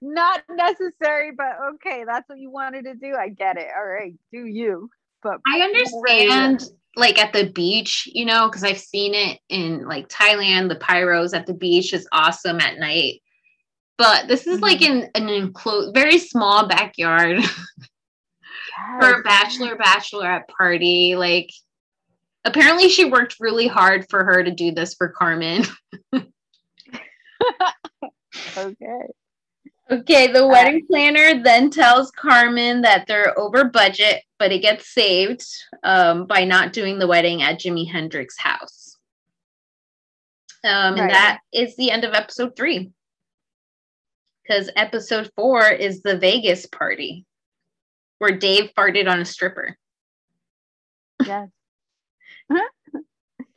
[0.00, 3.14] Not necessary, but okay, that's what you wanted to do.
[3.14, 3.66] I get it.
[3.76, 4.88] All right, do you.
[5.22, 6.64] But I understand,
[6.96, 10.68] like at the beach, you know, because I've seen it in like Thailand.
[10.68, 13.20] The pyros at the beach is awesome at night.
[13.98, 17.42] But this is like in an enclosed, very small backyard
[19.00, 21.16] for a bachelor bachelorette party.
[21.16, 21.50] Like,
[22.44, 25.64] apparently, she worked really hard for her to do this for Carmen.
[28.56, 29.00] Okay.
[29.88, 35.46] Okay, the wedding planner then tells Carmen that they're over budget, but it gets saved
[35.84, 38.98] um, by not doing the wedding at Jimi Hendrix's house.
[40.64, 42.90] Um, and that is the end of episode three.
[44.46, 47.24] Because episode four is the Vegas party
[48.18, 49.76] where Dave farted on a stripper.
[51.24, 51.48] Yes.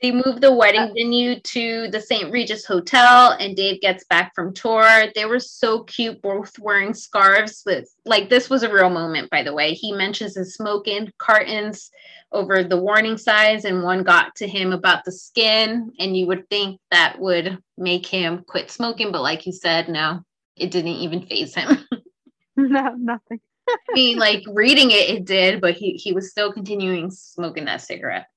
[0.02, 2.32] They move the wedding uh, venue to the St.
[2.32, 4.88] Regis Hotel, and Dave gets back from tour.
[5.14, 7.64] They were so cute, both wearing scarves.
[7.66, 9.74] With like, this was a real moment, by the way.
[9.74, 11.92] He mentions the smoking cartons
[12.32, 15.92] over the warning signs, and one got to him about the skin.
[16.00, 20.24] And you would think that would make him quit smoking, but like you said, no,
[20.60, 21.86] it didn't even phase him.
[22.58, 23.40] no, nothing.
[23.70, 27.82] I mean, like reading it, it did, but he he was still continuing smoking that
[27.82, 28.28] cigarette.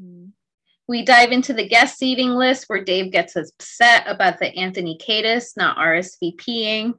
[0.00, 0.32] Mhm.
[0.86, 5.56] We dive into the guest seating list where Dave gets upset about the Anthony Kiedis
[5.56, 6.94] not RSVPing.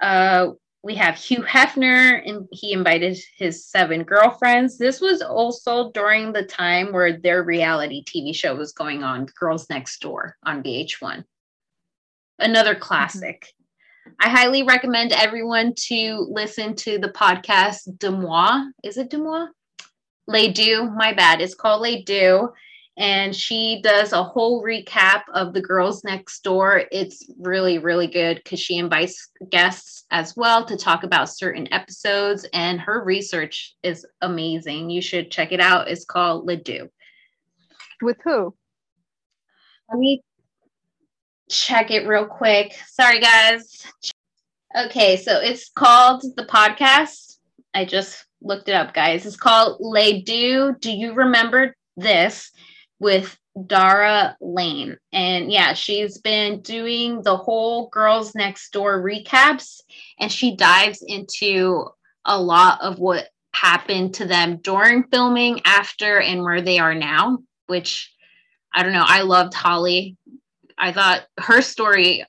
[0.00, 0.50] Uh,
[0.84, 4.76] we have Hugh Hefner, and he invited his seven girlfriends.
[4.76, 9.68] This was also during the time where their reality TV show was going on, Girls
[9.70, 11.24] Next Door on VH1.
[12.38, 12.82] Another mm-hmm.
[12.82, 13.52] classic.
[14.20, 18.64] I highly recommend everyone to listen to the podcast De Demois.
[18.82, 19.48] Is it de Demois?
[20.26, 21.40] Les Deux, my bad.
[21.40, 22.52] It's called Les Deux.
[22.96, 26.84] And she does a whole recap of the girls next door.
[26.92, 32.46] It's really, really good because she invites guests as well to talk about certain episodes,
[32.52, 34.90] and her research is amazing.
[34.90, 35.88] You should check it out.
[35.88, 36.88] It's called Les Deux.
[38.00, 38.54] With who?
[39.90, 40.22] Let me
[41.50, 42.74] check it real quick.
[42.88, 43.86] Sorry, guys.
[44.76, 47.38] Okay, so it's called the podcast.
[47.74, 49.26] I just looked it up, guys.
[49.26, 50.74] It's called Les Do.
[50.78, 52.50] Do you remember this
[52.98, 53.36] with
[53.66, 54.96] Dara Lane?
[55.12, 59.80] And yeah, she's been doing the whole Girls Next Door recaps,
[60.18, 61.86] and she dives into
[62.24, 67.38] a lot of what happened to them during filming, after, and where they are now,
[67.66, 68.12] which
[68.74, 69.04] I don't know.
[69.06, 70.16] I loved Holly.
[70.78, 72.24] I thought her story,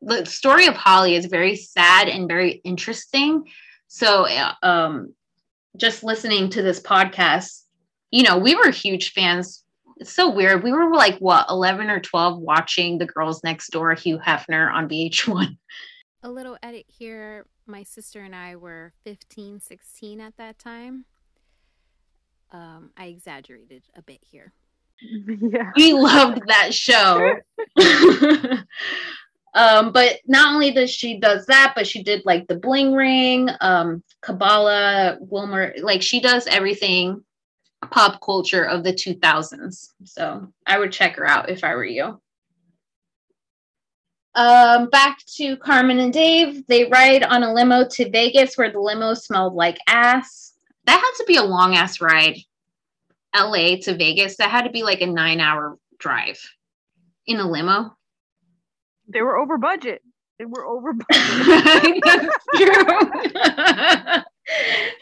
[0.00, 3.44] the story of Holly is very sad and very interesting.
[3.88, 5.14] So, uh, um,
[5.76, 7.62] just listening to this podcast,
[8.10, 9.64] you know, we were huge fans.
[9.98, 10.62] It's so weird.
[10.62, 14.88] We were like, what, 11 or 12 watching The Girls Next Door, Hugh Hefner on
[14.88, 15.56] VH1.
[16.22, 17.46] A little edit here.
[17.66, 21.04] My sister and I were 15, 16 at that time.
[22.50, 24.52] Um, I exaggerated a bit here.
[25.40, 25.70] yeah.
[25.76, 27.34] we loved that show.
[29.54, 33.48] um, but not only does she does that, but she did like the bling ring,
[33.60, 37.22] um, Kabbalah, Wilmer, like she does everything
[37.90, 39.90] pop culture of the 2000s.
[40.04, 42.20] So I would check her out if I were you.
[44.34, 46.66] Um, back to Carmen and Dave.
[46.66, 50.54] They ride on a limo to Vegas where the limo smelled like ass.
[50.86, 52.38] That had to be a long ass ride.
[53.34, 54.36] LA to Vegas.
[54.36, 56.40] That had to be like a nine hour drive
[57.26, 57.96] in a limo.
[59.08, 60.02] They were over budget.
[60.38, 62.02] They were over budget.
[62.04, 62.84] That's true.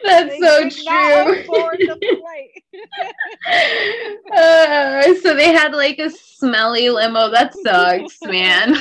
[0.05, 1.41] That's They so true.
[1.41, 2.63] afford the flight.
[4.35, 7.29] Uh, so they had like a smelly limo.
[7.31, 8.75] That sucks, man.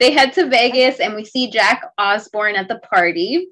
[0.00, 3.48] they head to Vegas and we see Jack Osbourne at the party.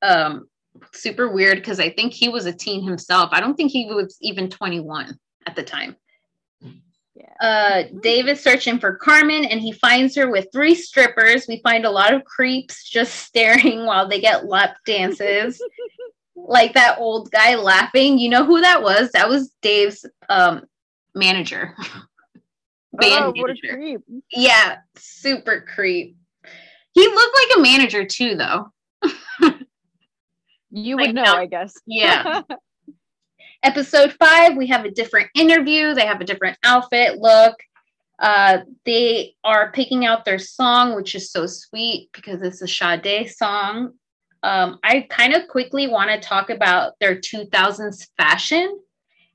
[0.00, 0.48] Um,
[0.92, 3.30] super weird because I think he was a teen himself.
[3.32, 5.96] I don't think he was even 21 at the time.
[7.14, 7.32] Yeah.
[7.40, 11.46] Uh, Dave is searching for Carmen and he finds her with three strippers.
[11.48, 15.62] We find a lot of creeps just staring while they get lap dances.
[16.36, 18.18] like that old guy laughing.
[18.18, 19.10] You know who that was?
[19.12, 20.64] That was Dave's um,
[21.14, 21.74] manager.
[22.92, 23.76] Band oh, what a manager.
[23.76, 24.00] creep.
[24.30, 26.16] Yeah, super creep.
[26.92, 28.72] He looked like a manager too, though.
[30.70, 31.74] You would know, now- I guess.
[31.86, 32.42] Yeah.
[33.62, 35.94] Episode five, we have a different interview.
[35.94, 37.54] They have a different outfit, look.
[38.18, 43.28] Uh, they are picking out their song, which is so sweet because it's a Sade
[43.30, 43.92] song.
[44.42, 48.78] Um, I kind of quickly want to talk about their 2000s fashion.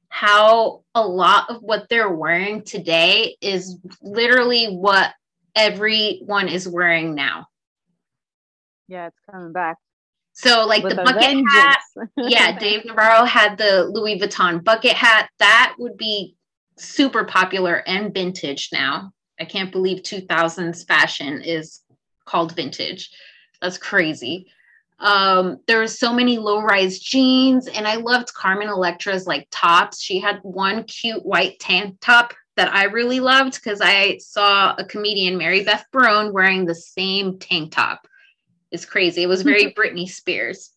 [0.10, 5.14] How a lot of what they're wearing today is literally what
[5.56, 7.48] everyone is wearing now.
[8.88, 9.78] yeah, it's coming back.
[10.34, 11.52] So, like with the bucket vengeance.
[11.54, 11.80] hat,
[12.18, 15.30] yeah, Dave Navarro had the Louis Vuitton bucket hat.
[15.40, 16.36] That would be
[16.78, 19.12] super popular and vintage now.
[19.40, 21.82] I can't believe 2000s fashion is
[22.26, 23.12] called vintage.
[23.62, 24.48] That's crazy.
[25.00, 30.02] Um, there were so many low-rise jeans, and I loved Carmen Electra's like tops.
[30.02, 34.86] She had one cute white tank top that I really loved because I saw a
[34.86, 38.08] comedian, Mary Beth Barone, wearing the same tank top.
[38.72, 39.24] It's crazy.
[39.24, 40.72] It was very Britney Spears.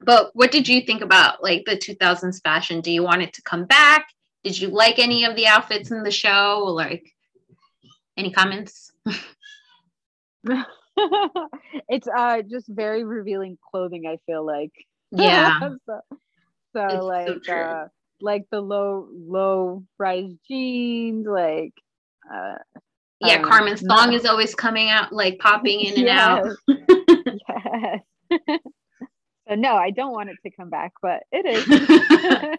[0.00, 2.80] But what did you think about like the 2000s fashion?
[2.80, 4.08] Do you want it to come back?
[4.44, 6.64] Did you like any of the outfits in the show?
[6.66, 7.14] Like
[8.16, 8.92] any comments?
[11.88, 14.72] it's uh just very revealing clothing, I feel like.
[15.12, 15.60] Yeah.
[15.60, 16.00] so,
[16.74, 17.54] so so like true.
[17.54, 17.86] uh
[18.20, 21.72] like the low low rise jeans, like
[22.32, 22.56] uh
[23.20, 23.96] Yeah, Um, Carmen's no.
[23.96, 26.48] song is always coming out, like popping in and out.
[26.68, 28.00] yes.
[29.48, 31.64] so no, I don't want it to come back, but it is.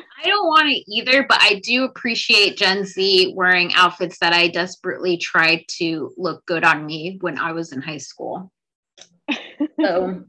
[0.22, 4.48] I don't want it either, but I do appreciate Gen Z wearing outfits that I
[4.48, 8.52] desperately tried to look good on me when I was in high school.
[9.80, 10.24] So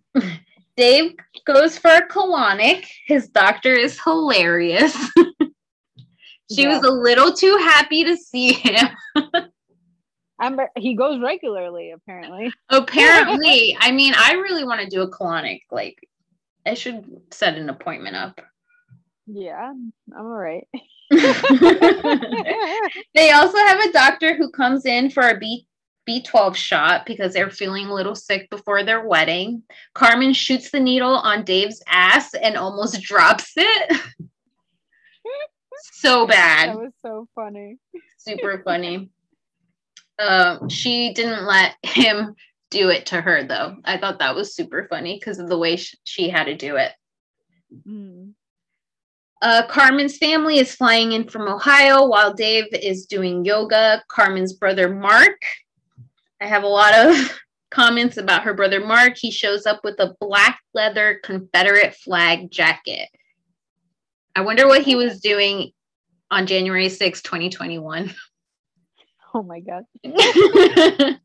[0.77, 1.13] Dave
[1.45, 2.85] goes for a colonic.
[3.05, 4.95] His doctor is hilarious.
[6.53, 8.89] She was a little too happy to see him.
[10.39, 12.51] I'm, he goes regularly, apparently.
[12.69, 15.61] Apparently, I mean, I really want to do a colonic.
[15.69, 15.99] Like,
[16.65, 18.41] I should set an appointment up.
[19.27, 20.67] Yeah, I'm all right.
[21.11, 21.21] they
[23.31, 25.67] also have a doctor who comes in for a B
[26.09, 29.61] B12 shot because they're feeling a little sick before their wedding.
[29.93, 34.01] Carmen shoots the needle on Dave's ass and almost drops it.
[35.93, 36.69] So bad.
[36.69, 37.77] that was so funny.
[38.17, 39.09] Super funny.
[40.19, 42.35] Um, she didn't let him
[42.69, 43.77] do it to her though.
[43.85, 46.77] I thought that was super funny because of the way sh- she had to do
[46.77, 46.91] it.
[47.87, 48.33] Mm.
[49.41, 54.03] Uh, Carmen's family is flying in from Ohio while Dave is doing yoga.
[54.07, 55.41] Carmen's brother Mark.
[56.39, 57.39] I have a lot of
[57.71, 59.17] comments about her brother Mark.
[59.17, 63.09] He shows up with a black leather Confederate flag jacket.
[64.35, 65.71] I wonder what he was doing
[66.29, 68.13] on January 6, 2021.
[69.33, 69.83] Oh my god.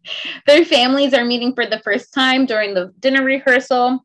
[0.47, 4.05] Their families are meeting for the first time during the dinner rehearsal.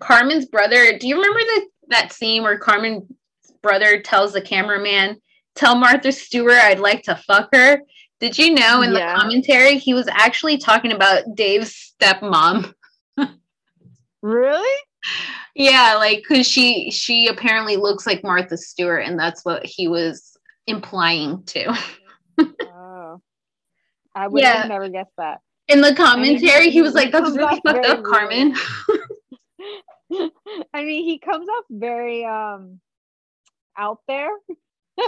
[0.00, 3.04] Carmen's brother, do you remember the, that scene where Carmen's
[3.62, 5.20] brother tells the cameraman,
[5.54, 7.80] Tell Martha Stewart I'd like to fuck her?
[8.18, 9.14] Did you know in Yeah.
[9.14, 12.72] the commentary he was actually talking about Dave's stepmom?
[14.22, 14.78] Really?
[15.54, 20.36] Yeah, like because she she apparently looks like Martha Stewart, and that's what he was
[20.66, 21.74] implying to.
[22.40, 23.20] Oh.
[24.14, 24.58] I would Yeah.
[24.62, 25.40] have never guessed that.
[25.68, 28.54] In the commentary, he, he- was like, "That's really fucked up, Carmen."
[30.74, 32.80] I mean, he comes off very um
[33.78, 34.30] out there.
[34.98, 35.06] so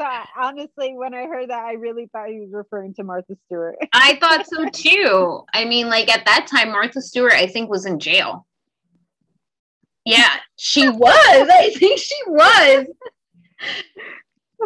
[0.00, 3.76] I- honestly, when I heard that, I really thought he was referring to Martha Stewart.
[3.92, 5.42] I thought so too.
[5.54, 8.46] I mean, like at that time, Martha Stewart, I think, was in jail.
[10.08, 11.48] Yeah, she was.
[11.50, 12.86] I think she was.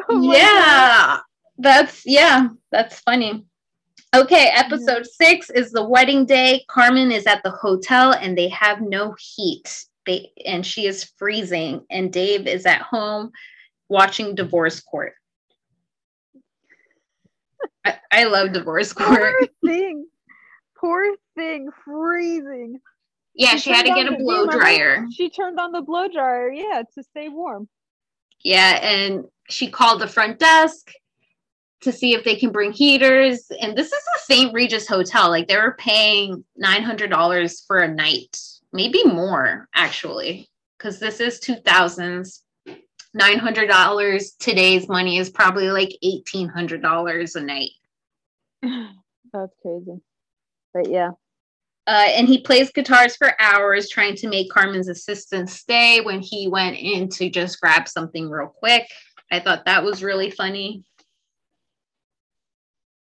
[0.09, 0.37] Oh my God.
[0.39, 1.19] yeah,
[1.59, 3.45] that's yeah, that's funny.
[4.17, 6.65] Okay, episode six is the wedding day.
[6.69, 9.85] Carmen is at the hotel and they have no heat.
[10.07, 13.33] They and she is freezing, and Dave is at home
[13.91, 15.13] watching divorce court.
[17.85, 19.35] I, I love divorce court.
[19.39, 20.07] Poor thing.
[20.79, 22.81] Poor thing, freezing.
[23.35, 25.07] Yeah, She she had to get a blow dryer.
[25.13, 27.69] She turned on the blow dryer, yeah, to stay warm.
[28.45, 30.93] Yeah, and she called the front desk
[31.83, 33.51] to see if they can bring heaters.
[33.61, 34.55] And this is the St.
[34.55, 35.29] Regis Hotel.
[35.29, 38.39] Like they were paying $900 for a night,
[38.73, 42.41] maybe more actually, because this is 2000s.
[43.15, 47.71] $900 today's money is probably like $1,800 a night.
[49.33, 50.01] That's crazy.
[50.73, 51.11] But yeah.
[51.87, 56.47] Uh, and he plays guitars for hours trying to make Carmen's assistant stay when he
[56.47, 58.87] went in to just grab something real quick.
[59.33, 60.85] I thought that was really funny.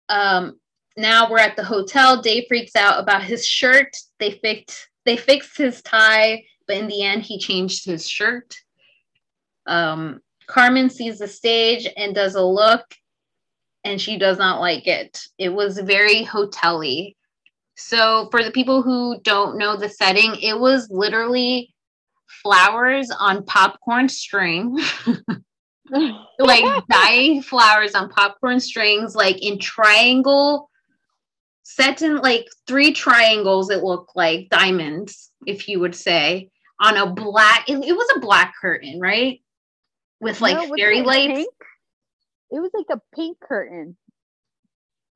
[0.09, 0.59] Um,
[0.97, 2.21] now we're at the hotel.
[2.21, 3.95] Dave freaks out about his shirt.
[4.19, 8.55] They fixed they fixed his tie, but in the end he changed his shirt.
[9.65, 12.83] Um, Carmen sees the stage and does a look,
[13.83, 15.21] and she does not like it.
[15.37, 17.15] It was very hotel-y.
[17.75, 21.73] So, for the people who don't know the setting, it was literally
[22.43, 24.77] flowers on popcorn string,
[25.89, 30.69] like dying flowers on popcorn strings, like in triangle,
[31.63, 36.49] set in like three triangles, it looked like diamonds, if you would say,
[36.79, 39.41] on a black, it, it was a black curtain, right?
[40.19, 41.33] With like No, fairy lights.
[41.33, 41.53] pink?
[42.51, 43.97] It was like a pink curtain.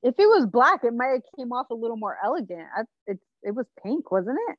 [0.02, 2.66] If it was black, it might have came off a little more elegant.
[2.76, 4.56] I, it it was pink, wasn't it?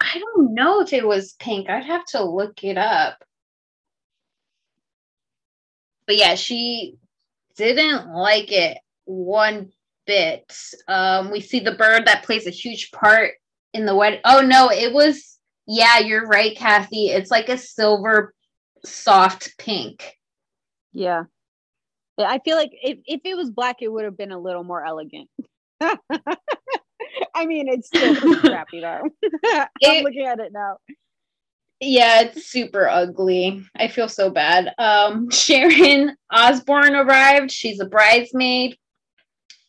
[0.00, 1.68] I don't know if it was pink.
[1.68, 3.22] I'd have to look it up.
[6.06, 6.96] But yeah, she
[7.56, 9.70] didn't like it one
[10.06, 10.56] bit.
[10.86, 13.32] Um, we see the bird that plays a huge part
[13.74, 14.20] in the wedding.
[14.24, 17.08] Oh no, it was yeah, you're right, Kathy.
[17.08, 18.34] It's like a silver
[18.84, 20.16] soft pink.
[20.92, 21.24] Yeah.
[22.26, 24.84] I feel like if, if it was black, it would have been a little more
[24.84, 25.28] elegant.
[25.80, 29.02] I mean, it's still crappy though.
[29.54, 30.78] I'm It- looking at it now.
[31.80, 33.64] Yeah, it's super ugly.
[33.76, 34.74] I feel so bad.
[34.78, 37.52] Um, Sharon Osbourne arrived.
[37.52, 38.76] She's a bridesmaid,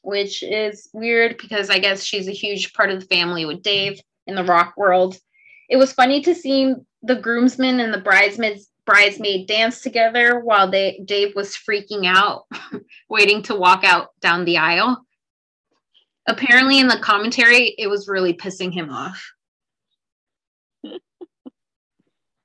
[0.02, 4.00] which is weird because I guess she's a huge part of the family with Dave
[4.26, 5.20] in the rock world.
[5.70, 6.74] It was funny to see
[7.04, 12.46] the groomsmen and the bridesmaids bridesmaid dance together while they Dave was freaking out,
[13.10, 15.06] waiting to walk out down the aisle.
[16.28, 19.32] Apparently, in the commentary, it was really pissing him off.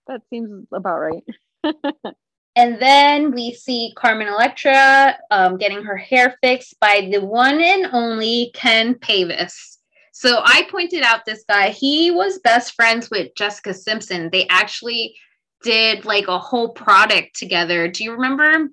[0.06, 1.24] That seems about right.
[2.56, 7.86] And then we see Carmen Electra um, getting her hair fixed by the one and
[7.92, 9.78] only Ken Paves.
[10.12, 11.70] So I pointed out this guy.
[11.70, 14.30] He was best friends with Jessica Simpson.
[14.30, 15.16] They actually
[15.64, 17.88] did like a whole product together.
[17.88, 18.68] Do you remember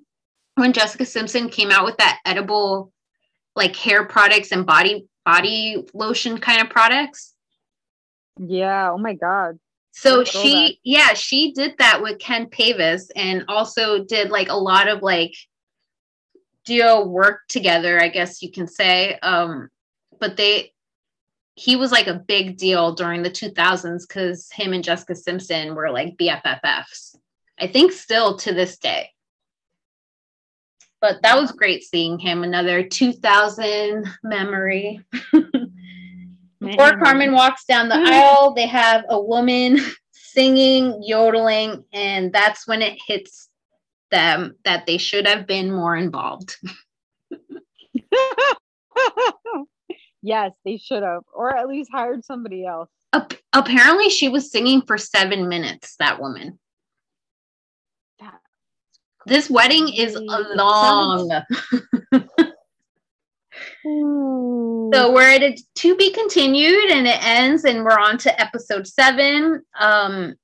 [0.54, 2.92] when Jessica Simpson came out with that edible
[3.56, 7.34] like hair products and body body lotion kind of products?
[8.38, 8.90] Yeah.
[8.92, 9.58] Oh my god.
[9.92, 10.78] So she, back.
[10.84, 15.34] yeah, she did that with Ken Paves and also did like a lot of like
[16.64, 19.18] duo work together, I guess you can say.
[19.20, 19.68] Um,
[20.18, 20.72] but they,
[21.54, 25.90] he was like a big deal during the 2000s because him and Jessica Simpson were
[25.90, 27.16] like BFFs.
[27.58, 29.10] I think still to this day.
[31.00, 32.44] But that was great seeing him.
[32.44, 35.00] Another 2000 memory.
[36.60, 38.12] Before Carmen walks down the mm-hmm.
[38.12, 39.78] aisle, they have a woman
[40.12, 43.48] singing, yodeling, and that's when it hits
[44.12, 46.56] them that they should have been more involved.
[50.22, 52.88] yes, they should have, or at least hired somebody else.
[53.12, 56.58] Ap- apparently, she was singing for seven minutes, that woman.
[59.26, 61.30] This wedding is a long.
[63.84, 68.86] So we're at a to be continued and it ends and we're on to episode
[68.86, 69.62] seven.
[69.78, 70.34] Um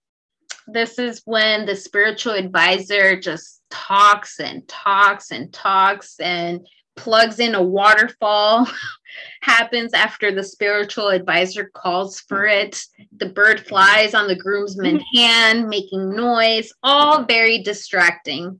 [0.66, 6.66] this is when the spiritual advisor just talks and talks and talks and
[6.98, 8.68] plugs in a waterfall
[9.40, 12.82] happens after the spiritual advisor calls for it.
[13.16, 15.18] The bird flies on the groomsman's mm-hmm.
[15.18, 18.58] hand making noise all very distracting.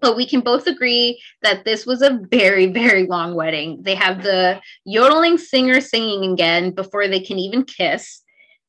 [0.00, 3.82] But we can both agree that this was a very very long wedding.
[3.82, 8.22] They have the yodeling singer singing again before they can even kiss.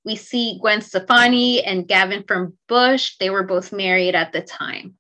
[0.06, 3.18] We see gwen stefani and gavin from bush.
[3.20, 4.96] They were both married at the time.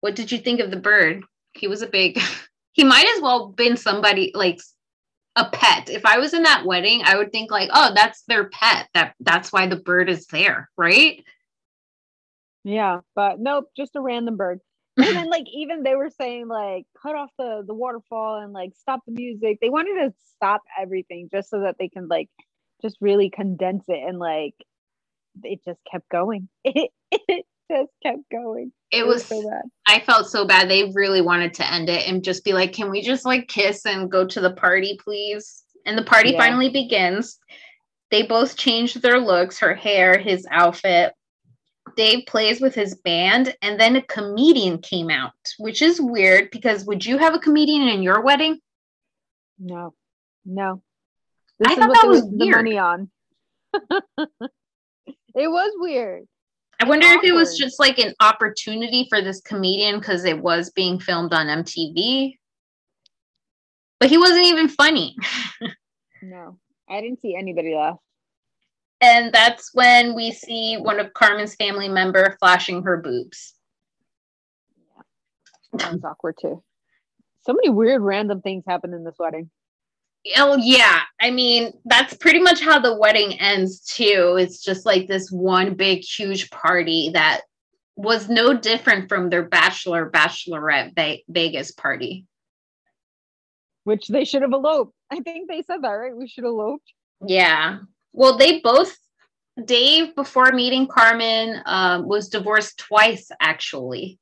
[0.00, 1.22] What did you think of the bird?
[1.52, 2.18] He was a big
[2.74, 4.60] he might as well been somebody like
[5.36, 8.48] a pet if i was in that wedding i would think like oh that's their
[8.50, 11.24] pet that that's why the bird is there right
[12.64, 14.60] Yeah, but nope, just a random bird.
[14.96, 18.72] And then like even they were saying like cut off the the waterfall and like
[18.78, 19.58] stop the music.
[19.60, 22.30] They wanted to stop everything just so that they can like
[22.80, 24.54] just really condense it and like
[25.42, 26.48] it just kept going.
[26.64, 28.72] It it just kept going.
[28.90, 29.62] it was so bad.
[29.86, 30.68] I felt so bad.
[30.68, 33.86] They really wanted to end it and just be like, can we just like kiss
[33.86, 35.64] and go to the party, please?
[35.86, 36.38] And the party Yeah.
[36.38, 37.38] finally begins.
[38.10, 41.12] They both change their looks, her hair, his outfit.
[41.96, 46.84] Dave plays with his band, and then a comedian came out, which is weird because
[46.86, 48.58] would you have a comedian in your wedding?
[49.58, 49.94] No,
[50.44, 50.82] no.
[51.58, 52.56] This I thought that was wasted the weird.
[52.56, 53.10] money on.
[55.34, 56.24] it was weird.
[56.80, 60.70] I wonder if it was just like an opportunity for this comedian because it was
[60.70, 62.36] being filmed on MTV.
[64.00, 65.16] But he wasn't even funny.
[66.24, 66.58] No,
[66.88, 67.98] I didn't see anybody laugh.
[69.02, 73.54] And that's when we see one of Carmen's family member flashing her boobs.
[75.74, 76.62] That was awkward too.
[77.42, 79.50] So many weird random things happened in this wedding.
[80.36, 84.36] Oh yeah, I mean that's pretty much how the wedding ends too.
[84.38, 87.42] It's just like this one big huge party that
[87.96, 92.26] was no different from their bachelor bachelorette Ve- Vegas party.
[93.84, 94.94] Which they should have eloped.
[95.10, 96.16] I think they said that, right?
[96.16, 96.90] We should have eloped.
[97.26, 97.78] Yeah.
[98.12, 98.96] Well, they both
[99.62, 104.18] Dave before meeting Carmen um, was divorced twice actually.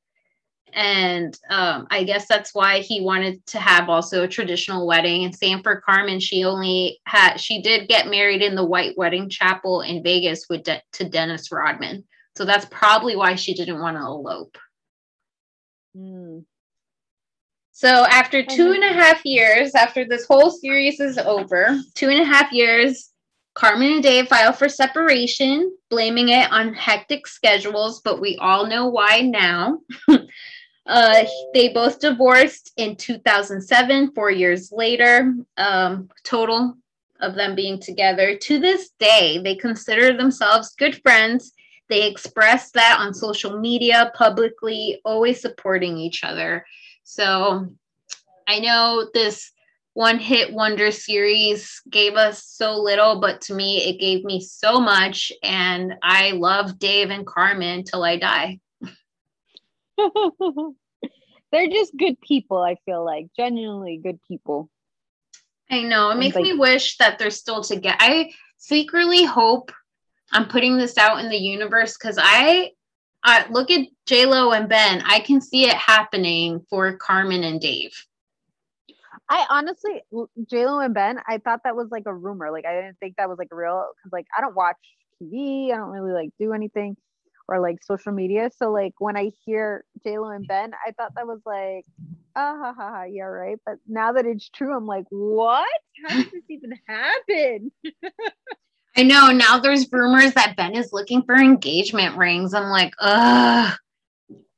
[0.75, 5.25] And um, I guess that's why he wanted to have also a traditional wedding.
[5.25, 6.20] And same for Carmen.
[6.20, 10.64] She only had she did get married in the White Wedding Chapel in Vegas with
[10.64, 12.05] De- to Dennis Rodman.
[12.37, 14.57] So that's probably why she didn't want to elope.
[15.95, 16.39] Hmm.
[17.73, 22.20] So after two and a half years, after this whole series is over, two and
[22.20, 23.12] a half years,
[23.55, 28.87] Carmen and Dave file for separation, blaming it on hectic schedules, but we all know
[28.87, 29.81] why now.
[30.87, 31.24] uh,
[31.55, 36.76] they both divorced in 2007, four years later, um, total
[37.20, 38.37] of them being together.
[38.37, 41.53] To this day, they consider themselves good friends.
[41.89, 46.64] They express that on social media publicly, always supporting each other.
[47.05, 47.68] So
[48.49, 49.53] I know this
[49.95, 54.80] one hit wonder series gave us so little, but to me, it gave me so
[54.80, 55.30] much.
[55.43, 58.59] And I love Dave and Carmen till I die.
[61.53, 63.26] They're just good people, I feel like.
[63.36, 64.70] Genuinely good people.
[65.70, 67.96] I know it makes like- me wish that they're still together.
[68.00, 69.72] I secretly hope
[70.32, 72.70] I'm putting this out in the universe because I,
[73.22, 75.03] I look at J Lo and Ben.
[75.05, 77.92] I can see it happening for Carmen and Dave.
[79.28, 80.03] I honestly,
[80.50, 82.50] J Lo and Ben, I thought that was like a rumor.
[82.50, 84.76] Like I didn't think that was like real because like I don't watch
[85.22, 85.72] TV.
[85.72, 86.96] I don't really like do anything
[87.49, 88.51] or like social media.
[88.57, 91.84] So like when I hear J Lo and Ben, I thought that was like,
[92.36, 93.59] ah ha ha ha, yeah right.
[93.66, 95.68] But now that it's true, I'm like, what?
[96.07, 97.72] How did this even happen?
[98.97, 102.53] I know now there's rumors that Ben is looking for engagement rings.
[102.55, 103.74] I'm like, ugh,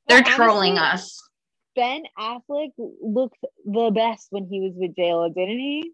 [0.07, 1.29] they're Well, trolling honestly, us.
[1.75, 2.71] Ben Affleck
[3.01, 5.93] looked the best when he was with J Lo, didn't he?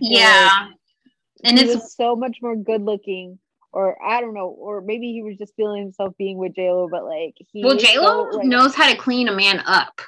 [0.00, 0.68] Yeah.
[0.68, 0.76] like
[1.44, 3.38] And he it's was so much more good looking
[3.72, 6.88] or I don't know, or maybe he was just feeling himself being with J Lo,
[6.90, 9.62] but like he Well, is J Lo so, like- knows how to clean a man
[9.66, 10.00] up.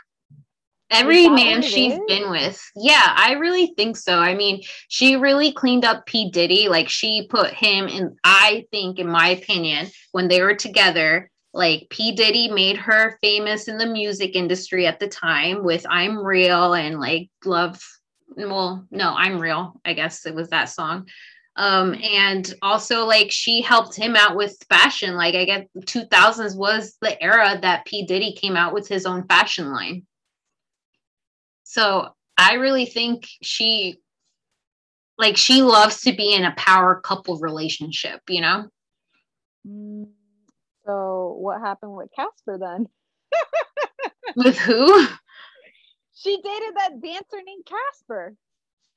[0.91, 2.01] Every man she's is?
[2.07, 4.19] been with, yeah, I really think so.
[4.19, 6.69] I mean, she really cleaned up P Diddy.
[6.69, 8.17] Like she put him in.
[8.23, 13.67] I think, in my opinion, when they were together, like P Diddy made her famous
[13.67, 17.81] in the music industry at the time with "I'm Real" and like "Love."
[18.37, 21.09] Well, no, "I'm Real." I guess it was that song
[21.57, 25.15] um and also like she helped him out with fashion.
[25.15, 28.05] Like i guess 2000s was the era that p.
[28.07, 30.07] Diddy came out with his own fashion line.
[31.65, 34.01] So i really think she
[35.17, 38.69] like she loves to be in a power couple relationship you know?
[39.67, 40.09] Mm,
[40.85, 42.89] So what happened with Casper then?
[44.37, 45.07] with who?
[46.17, 48.35] She dated that dancer named Casper.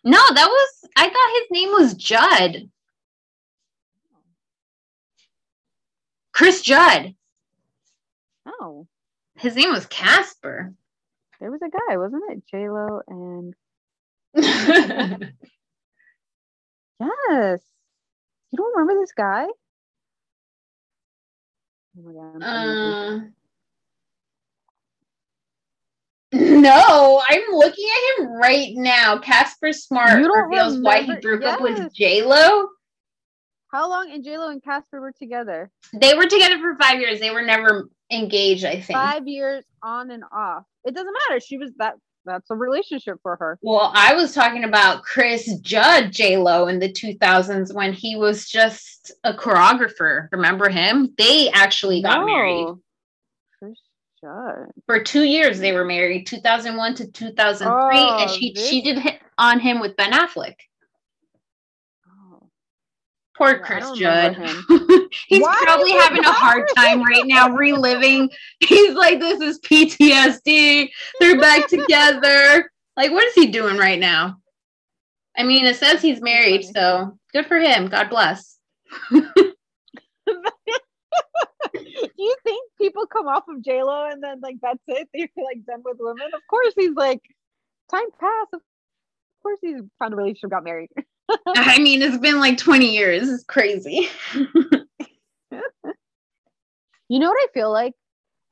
[0.03, 2.69] No that was i thought his name was judd
[6.31, 7.15] cris judd
[8.45, 8.87] Oh,
[9.35, 10.73] his name was casper
[11.39, 12.43] there was a guy, wasn't it?
[12.49, 13.53] J Lo and
[14.33, 15.31] yes.
[16.99, 19.45] You don't remember this guy?
[21.97, 22.43] Oh my god.
[22.43, 23.19] Uh,
[26.33, 29.17] no, I'm looking at him right now.
[29.17, 31.91] Casper Smart reveals why he remember- broke up with yes.
[31.93, 32.67] J Lo.
[33.71, 35.69] How long and J Lo and Casper were together?
[35.93, 37.19] They were together for five years.
[37.19, 38.65] They were never engaged.
[38.65, 38.97] I think.
[38.97, 40.63] Five years on and off.
[40.85, 41.39] It doesn't matter.
[41.39, 41.95] She was that.
[42.25, 43.57] That's a relationship for her.
[43.61, 48.49] Well, I was talking about Cris Judd J Lo in the 2000s when he was
[48.49, 50.27] just a choreographer.
[50.33, 51.13] Remember him?
[51.17, 52.73] They actually got married No.
[52.73, 52.83] Cris
[54.27, 54.71] Judd.
[54.85, 55.59] for two years.
[55.59, 59.79] They were married, 2001 to 2003, and Oh, she this- she did hit on him
[59.79, 60.55] with Ben Affleck.
[62.07, 62.49] Oh.
[63.37, 64.35] Poor Cris Judd.
[65.27, 68.29] He's Why probably having a hard time right now reliving.
[68.59, 70.89] He's like, this is PTSD.
[71.19, 72.69] They're back together.
[72.97, 74.37] Like, what is he doing right now?
[75.37, 77.87] I mean, it says he's married, so good for him.
[77.89, 78.57] God bless.
[81.73, 85.07] Do you think people come off of J Lo and then like that's it?
[85.13, 86.27] They're like done with women?
[86.33, 87.21] Of course he's like
[87.89, 88.53] time passed.
[88.53, 88.61] Of
[89.43, 90.89] course he's found a relationship, got married.
[91.47, 93.29] I mean, it's been like 20 years.
[93.29, 94.09] It's crazy.
[97.09, 97.93] You know what I feel like?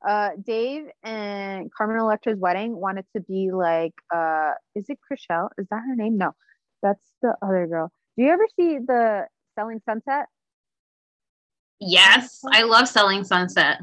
[0.06, 5.50] Uh Dave and Carmen Electra's wedding wanted to be like uh is it Chrishell?
[5.58, 6.16] Is that her name?
[6.16, 6.32] No.
[6.82, 7.90] That's the other girl.
[8.16, 10.26] Do you ever see the Selling Sunset?
[11.80, 13.80] Yes, I love Selling Sunset.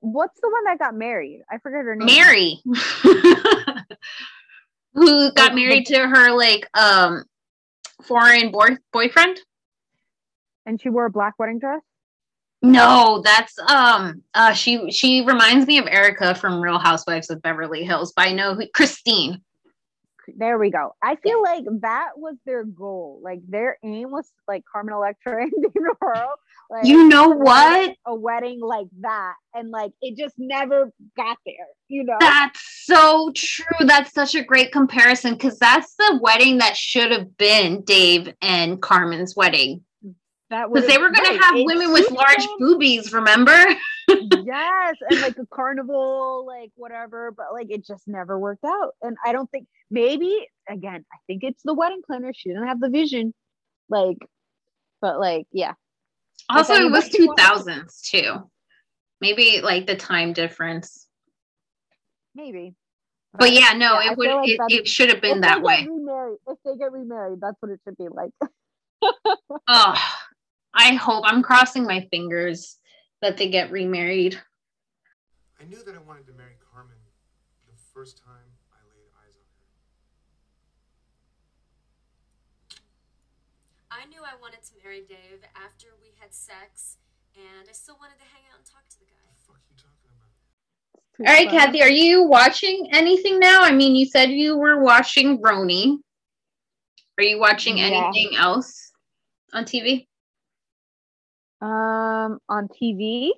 [0.00, 1.42] What's the one that got married?
[1.50, 2.06] I forget her name.
[2.06, 2.60] Mary,
[4.94, 7.24] who got The- married to her like um
[8.02, 9.38] foreign boy- boyfriend.
[10.66, 11.82] And she wore a black wedding dress?
[12.62, 17.84] No, that's um uh she she reminds me of Erika from Real Housewives of Beverly
[17.84, 19.40] Hills, but I know who Christine.
[20.36, 20.94] There we go.
[21.02, 23.20] I feel like that was their goal.
[23.24, 26.28] Like their aim was like Carmen Electra and Dave Navarro.
[26.70, 27.96] Like You know what?
[28.06, 29.34] A wedding like that.
[29.54, 31.54] And like it just never got there,
[31.88, 32.16] you know?
[32.20, 33.86] That's so true.
[33.86, 38.80] That's such a great comparison because that's the wedding that should have been Dave and
[38.80, 39.82] Carmen's wedding.
[40.50, 43.52] that Because they were gonna have it women with large boobies, remember?
[44.08, 48.92] yes, and like a carnival, like whatever, but like it just never worked out.
[49.02, 52.32] And I don't think maybe again, I think it's the wedding planner.
[52.34, 53.34] She didn't have the vision.
[53.88, 54.18] Like,
[55.00, 55.74] but like, yeah.
[56.52, 57.26] Also, it was anybody
[57.66, 58.50] two too.
[59.20, 61.06] Maybe like the time difference.
[62.34, 62.74] Maybe.
[63.34, 65.56] But yeah, no, yeah, it would feel like it, it should have been if that
[65.56, 65.82] they way.
[65.82, 68.32] Get remarried, if they get remarried, that's what it should be like.
[69.68, 69.94] Oh,
[70.74, 72.78] I hope I'm crossing my fingers
[73.20, 74.40] that they get remarried.
[75.60, 76.96] I knew that I wanted to marry Carmen
[77.66, 79.70] the first time I laid eyes on her.
[83.90, 86.98] I knew I wanted to marry Dave after we had sex,
[87.34, 89.18] and I still wanted to hang out and talk to the guy.
[89.26, 90.30] What the fuck are you talking about?
[91.18, 91.58] All right, funny.
[91.58, 93.62] Kathy, are you watching anything now?
[93.62, 95.98] I mean, you said you were watching RHONY.
[97.18, 97.86] Are you watching Yeah.
[97.86, 98.92] anything else
[99.52, 100.06] on TV?
[101.60, 103.32] Um, on TV.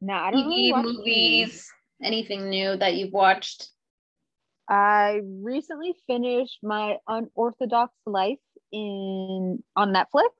[0.00, 1.72] No, I don't really TV, watch movies,
[2.02, 3.70] anything new that you've watched?
[4.68, 8.40] I recently finished my unorthodox life
[8.72, 10.30] in on Netflix.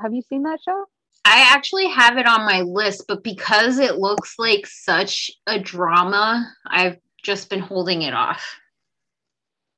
[0.00, 0.86] Have you seen that show?
[1.28, 6.48] I actually have it on my list, but because it looks like such a drama,
[6.64, 8.44] I've just been holding it off.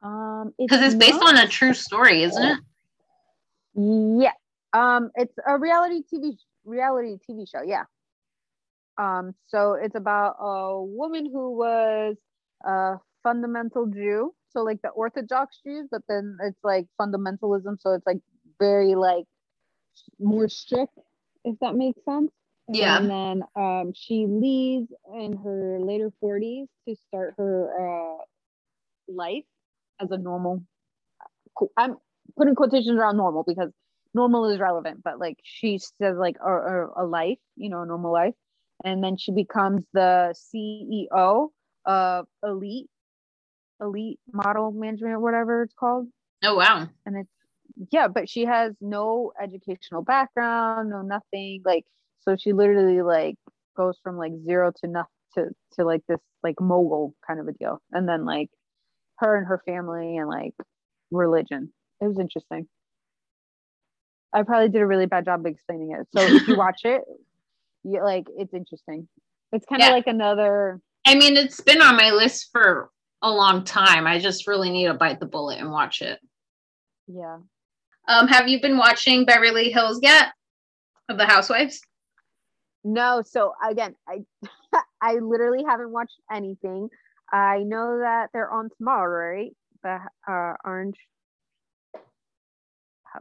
[0.02, 2.58] Um, Because it's based not- on a true story, isn't it?
[3.74, 4.32] Yeah.
[4.74, 6.36] Um, it's a reality TV
[6.66, 7.62] reality TV show.
[7.62, 7.84] Yeah.
[8.98, 12.16] Um, so it's about a woman who was
[12.62, 18.06] a fundamental Jew, so like the Orthodox Jews, but then it's like fundamentalism, so it's
[18.06, 18.20] like
[18.58, 19.24] very like
[20.18, 20.92] more strict,
[21.48, 22.30] if that makes sense.
[22.68, 22.98] Yeah.
[22.98, 28.22] And then um, she leaves in her later 40s to start her uh,
[29.08, 29.44] life
[30.00, 30.62] as a normal.
[31.76, 31.96] I'm
[32.36, 33.70] putting quotations around normal because
[34.14, 37.86] normal is relevant, but like she says, like a, a, a life, you know, a
[37.86, 38.34] normal life.
[38.84, 41.48] And then she becomes the CEO
[41.84, 42.88] of Elite,
[43.80, 46.08] Elite Model Management, or whatever it's called.
[46.44, 46.88] Oh wow.
[47.06, 47.30] And it's
[47.92, 51.62] yeah, but she has no educational background, no nothing.
[51.64, 51.84] Like
[52.20, 53.36] so she literally like
[53.76, 57.52] goes from like zero to nothing to to like this like mogul kind of a
[57.52, 57.80] deal.
[57.92, 58.50] And then like
[59.18, 60.54] her and her family and like
[61.10, 61.72] religion.
[62.00, 62.68] It was interesting.
[64.32, 66.06] I probably did a really bad job of explaining it.
[66.16, 67.02] So if you watch it,
[67.84, 69.08] you like it's interesting.
[69.52, 69.92] It's kind of Yeah.
[69.92, 72.90] like another I mean, it's been on my list for
[73.22, 74.06] a long time.
[74.06, 76.20] I just really need to bite the bullet and watch it.
[77.06, 77.38] yeah.
[78.08, 80.28] Um, have you been watching Beverly Hills yet?
[81.10, 81.80] Of the Housewives?
[82.84, 84.20] No, so again, I
[85.02, 86.88] I literally haven't watched anything.
[87.32, 89.52] I know that they're on tomorrow, right?
[89.82, 89.98] The
[90.30, 90.96] uh, Orange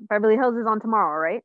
[0.01, 1.43] Beverly Hills is on tomorrow, right?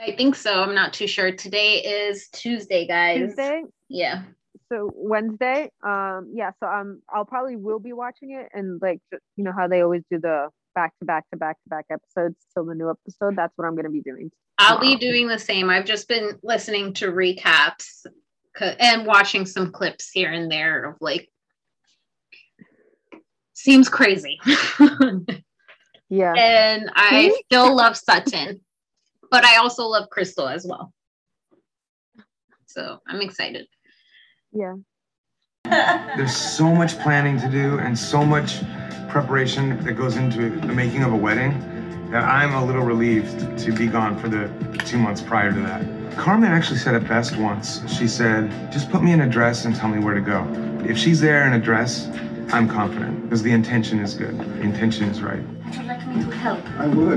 [0.00, 0.62] I think so.
[0.62, 1.32] I'm not too sure.
[1.32, 3.18] Today is Tuesday, guys.
[3.18, 3.62] Tuesday.
[3.88, 4.22] Yeah.
[4.70, 5.70] So Wednesday.
[5.84, 6.52] Um, yeah.
[6.60, 10.02] So um, I'll probably will be watching it, and like you know how they always
[10.10, 13.34] do the back to back to back to back episodes till the new episode.
[13.34, 14.30] That's what I'm gonna be doing.
[14.58, 15.70] I'll be doing the same.
[15.70, 18.06] I've just been listening to recaps
[18.60, 21.28] and watching some clips here and there of like
[23.54, 24.38] seems crazy.
[26.10, 26.32] Yeah.
[26.38, 28.62] and I still love Sutton,
[29.30, 30.90] but I also love Crystal as well.
[32.64, 33.66] So I'm excited.
[34.52, 34.76] Yeah.
[36.16, 38.60] There's so much planning to do and so much
[39.08, 43.72] preparation that goes into the making of a wedding that I'm a little relieved to
[43.72, 44.50] be gone for the
[44.86, 46.16] two months prior to that.
[46.16, 47.80] Carmen actually said it best once.
[47.96, 50.46] She said, just put me in a dress and tell me where to go.
[50.88, 52.08] If she's there in a dress,
[52.50, 54.38] I'm confident because the intention is good.
[54.38, 55.42] The intention is right.
[55.66, 56.64] Would you like me to help?
[56.78, 57.16] I would.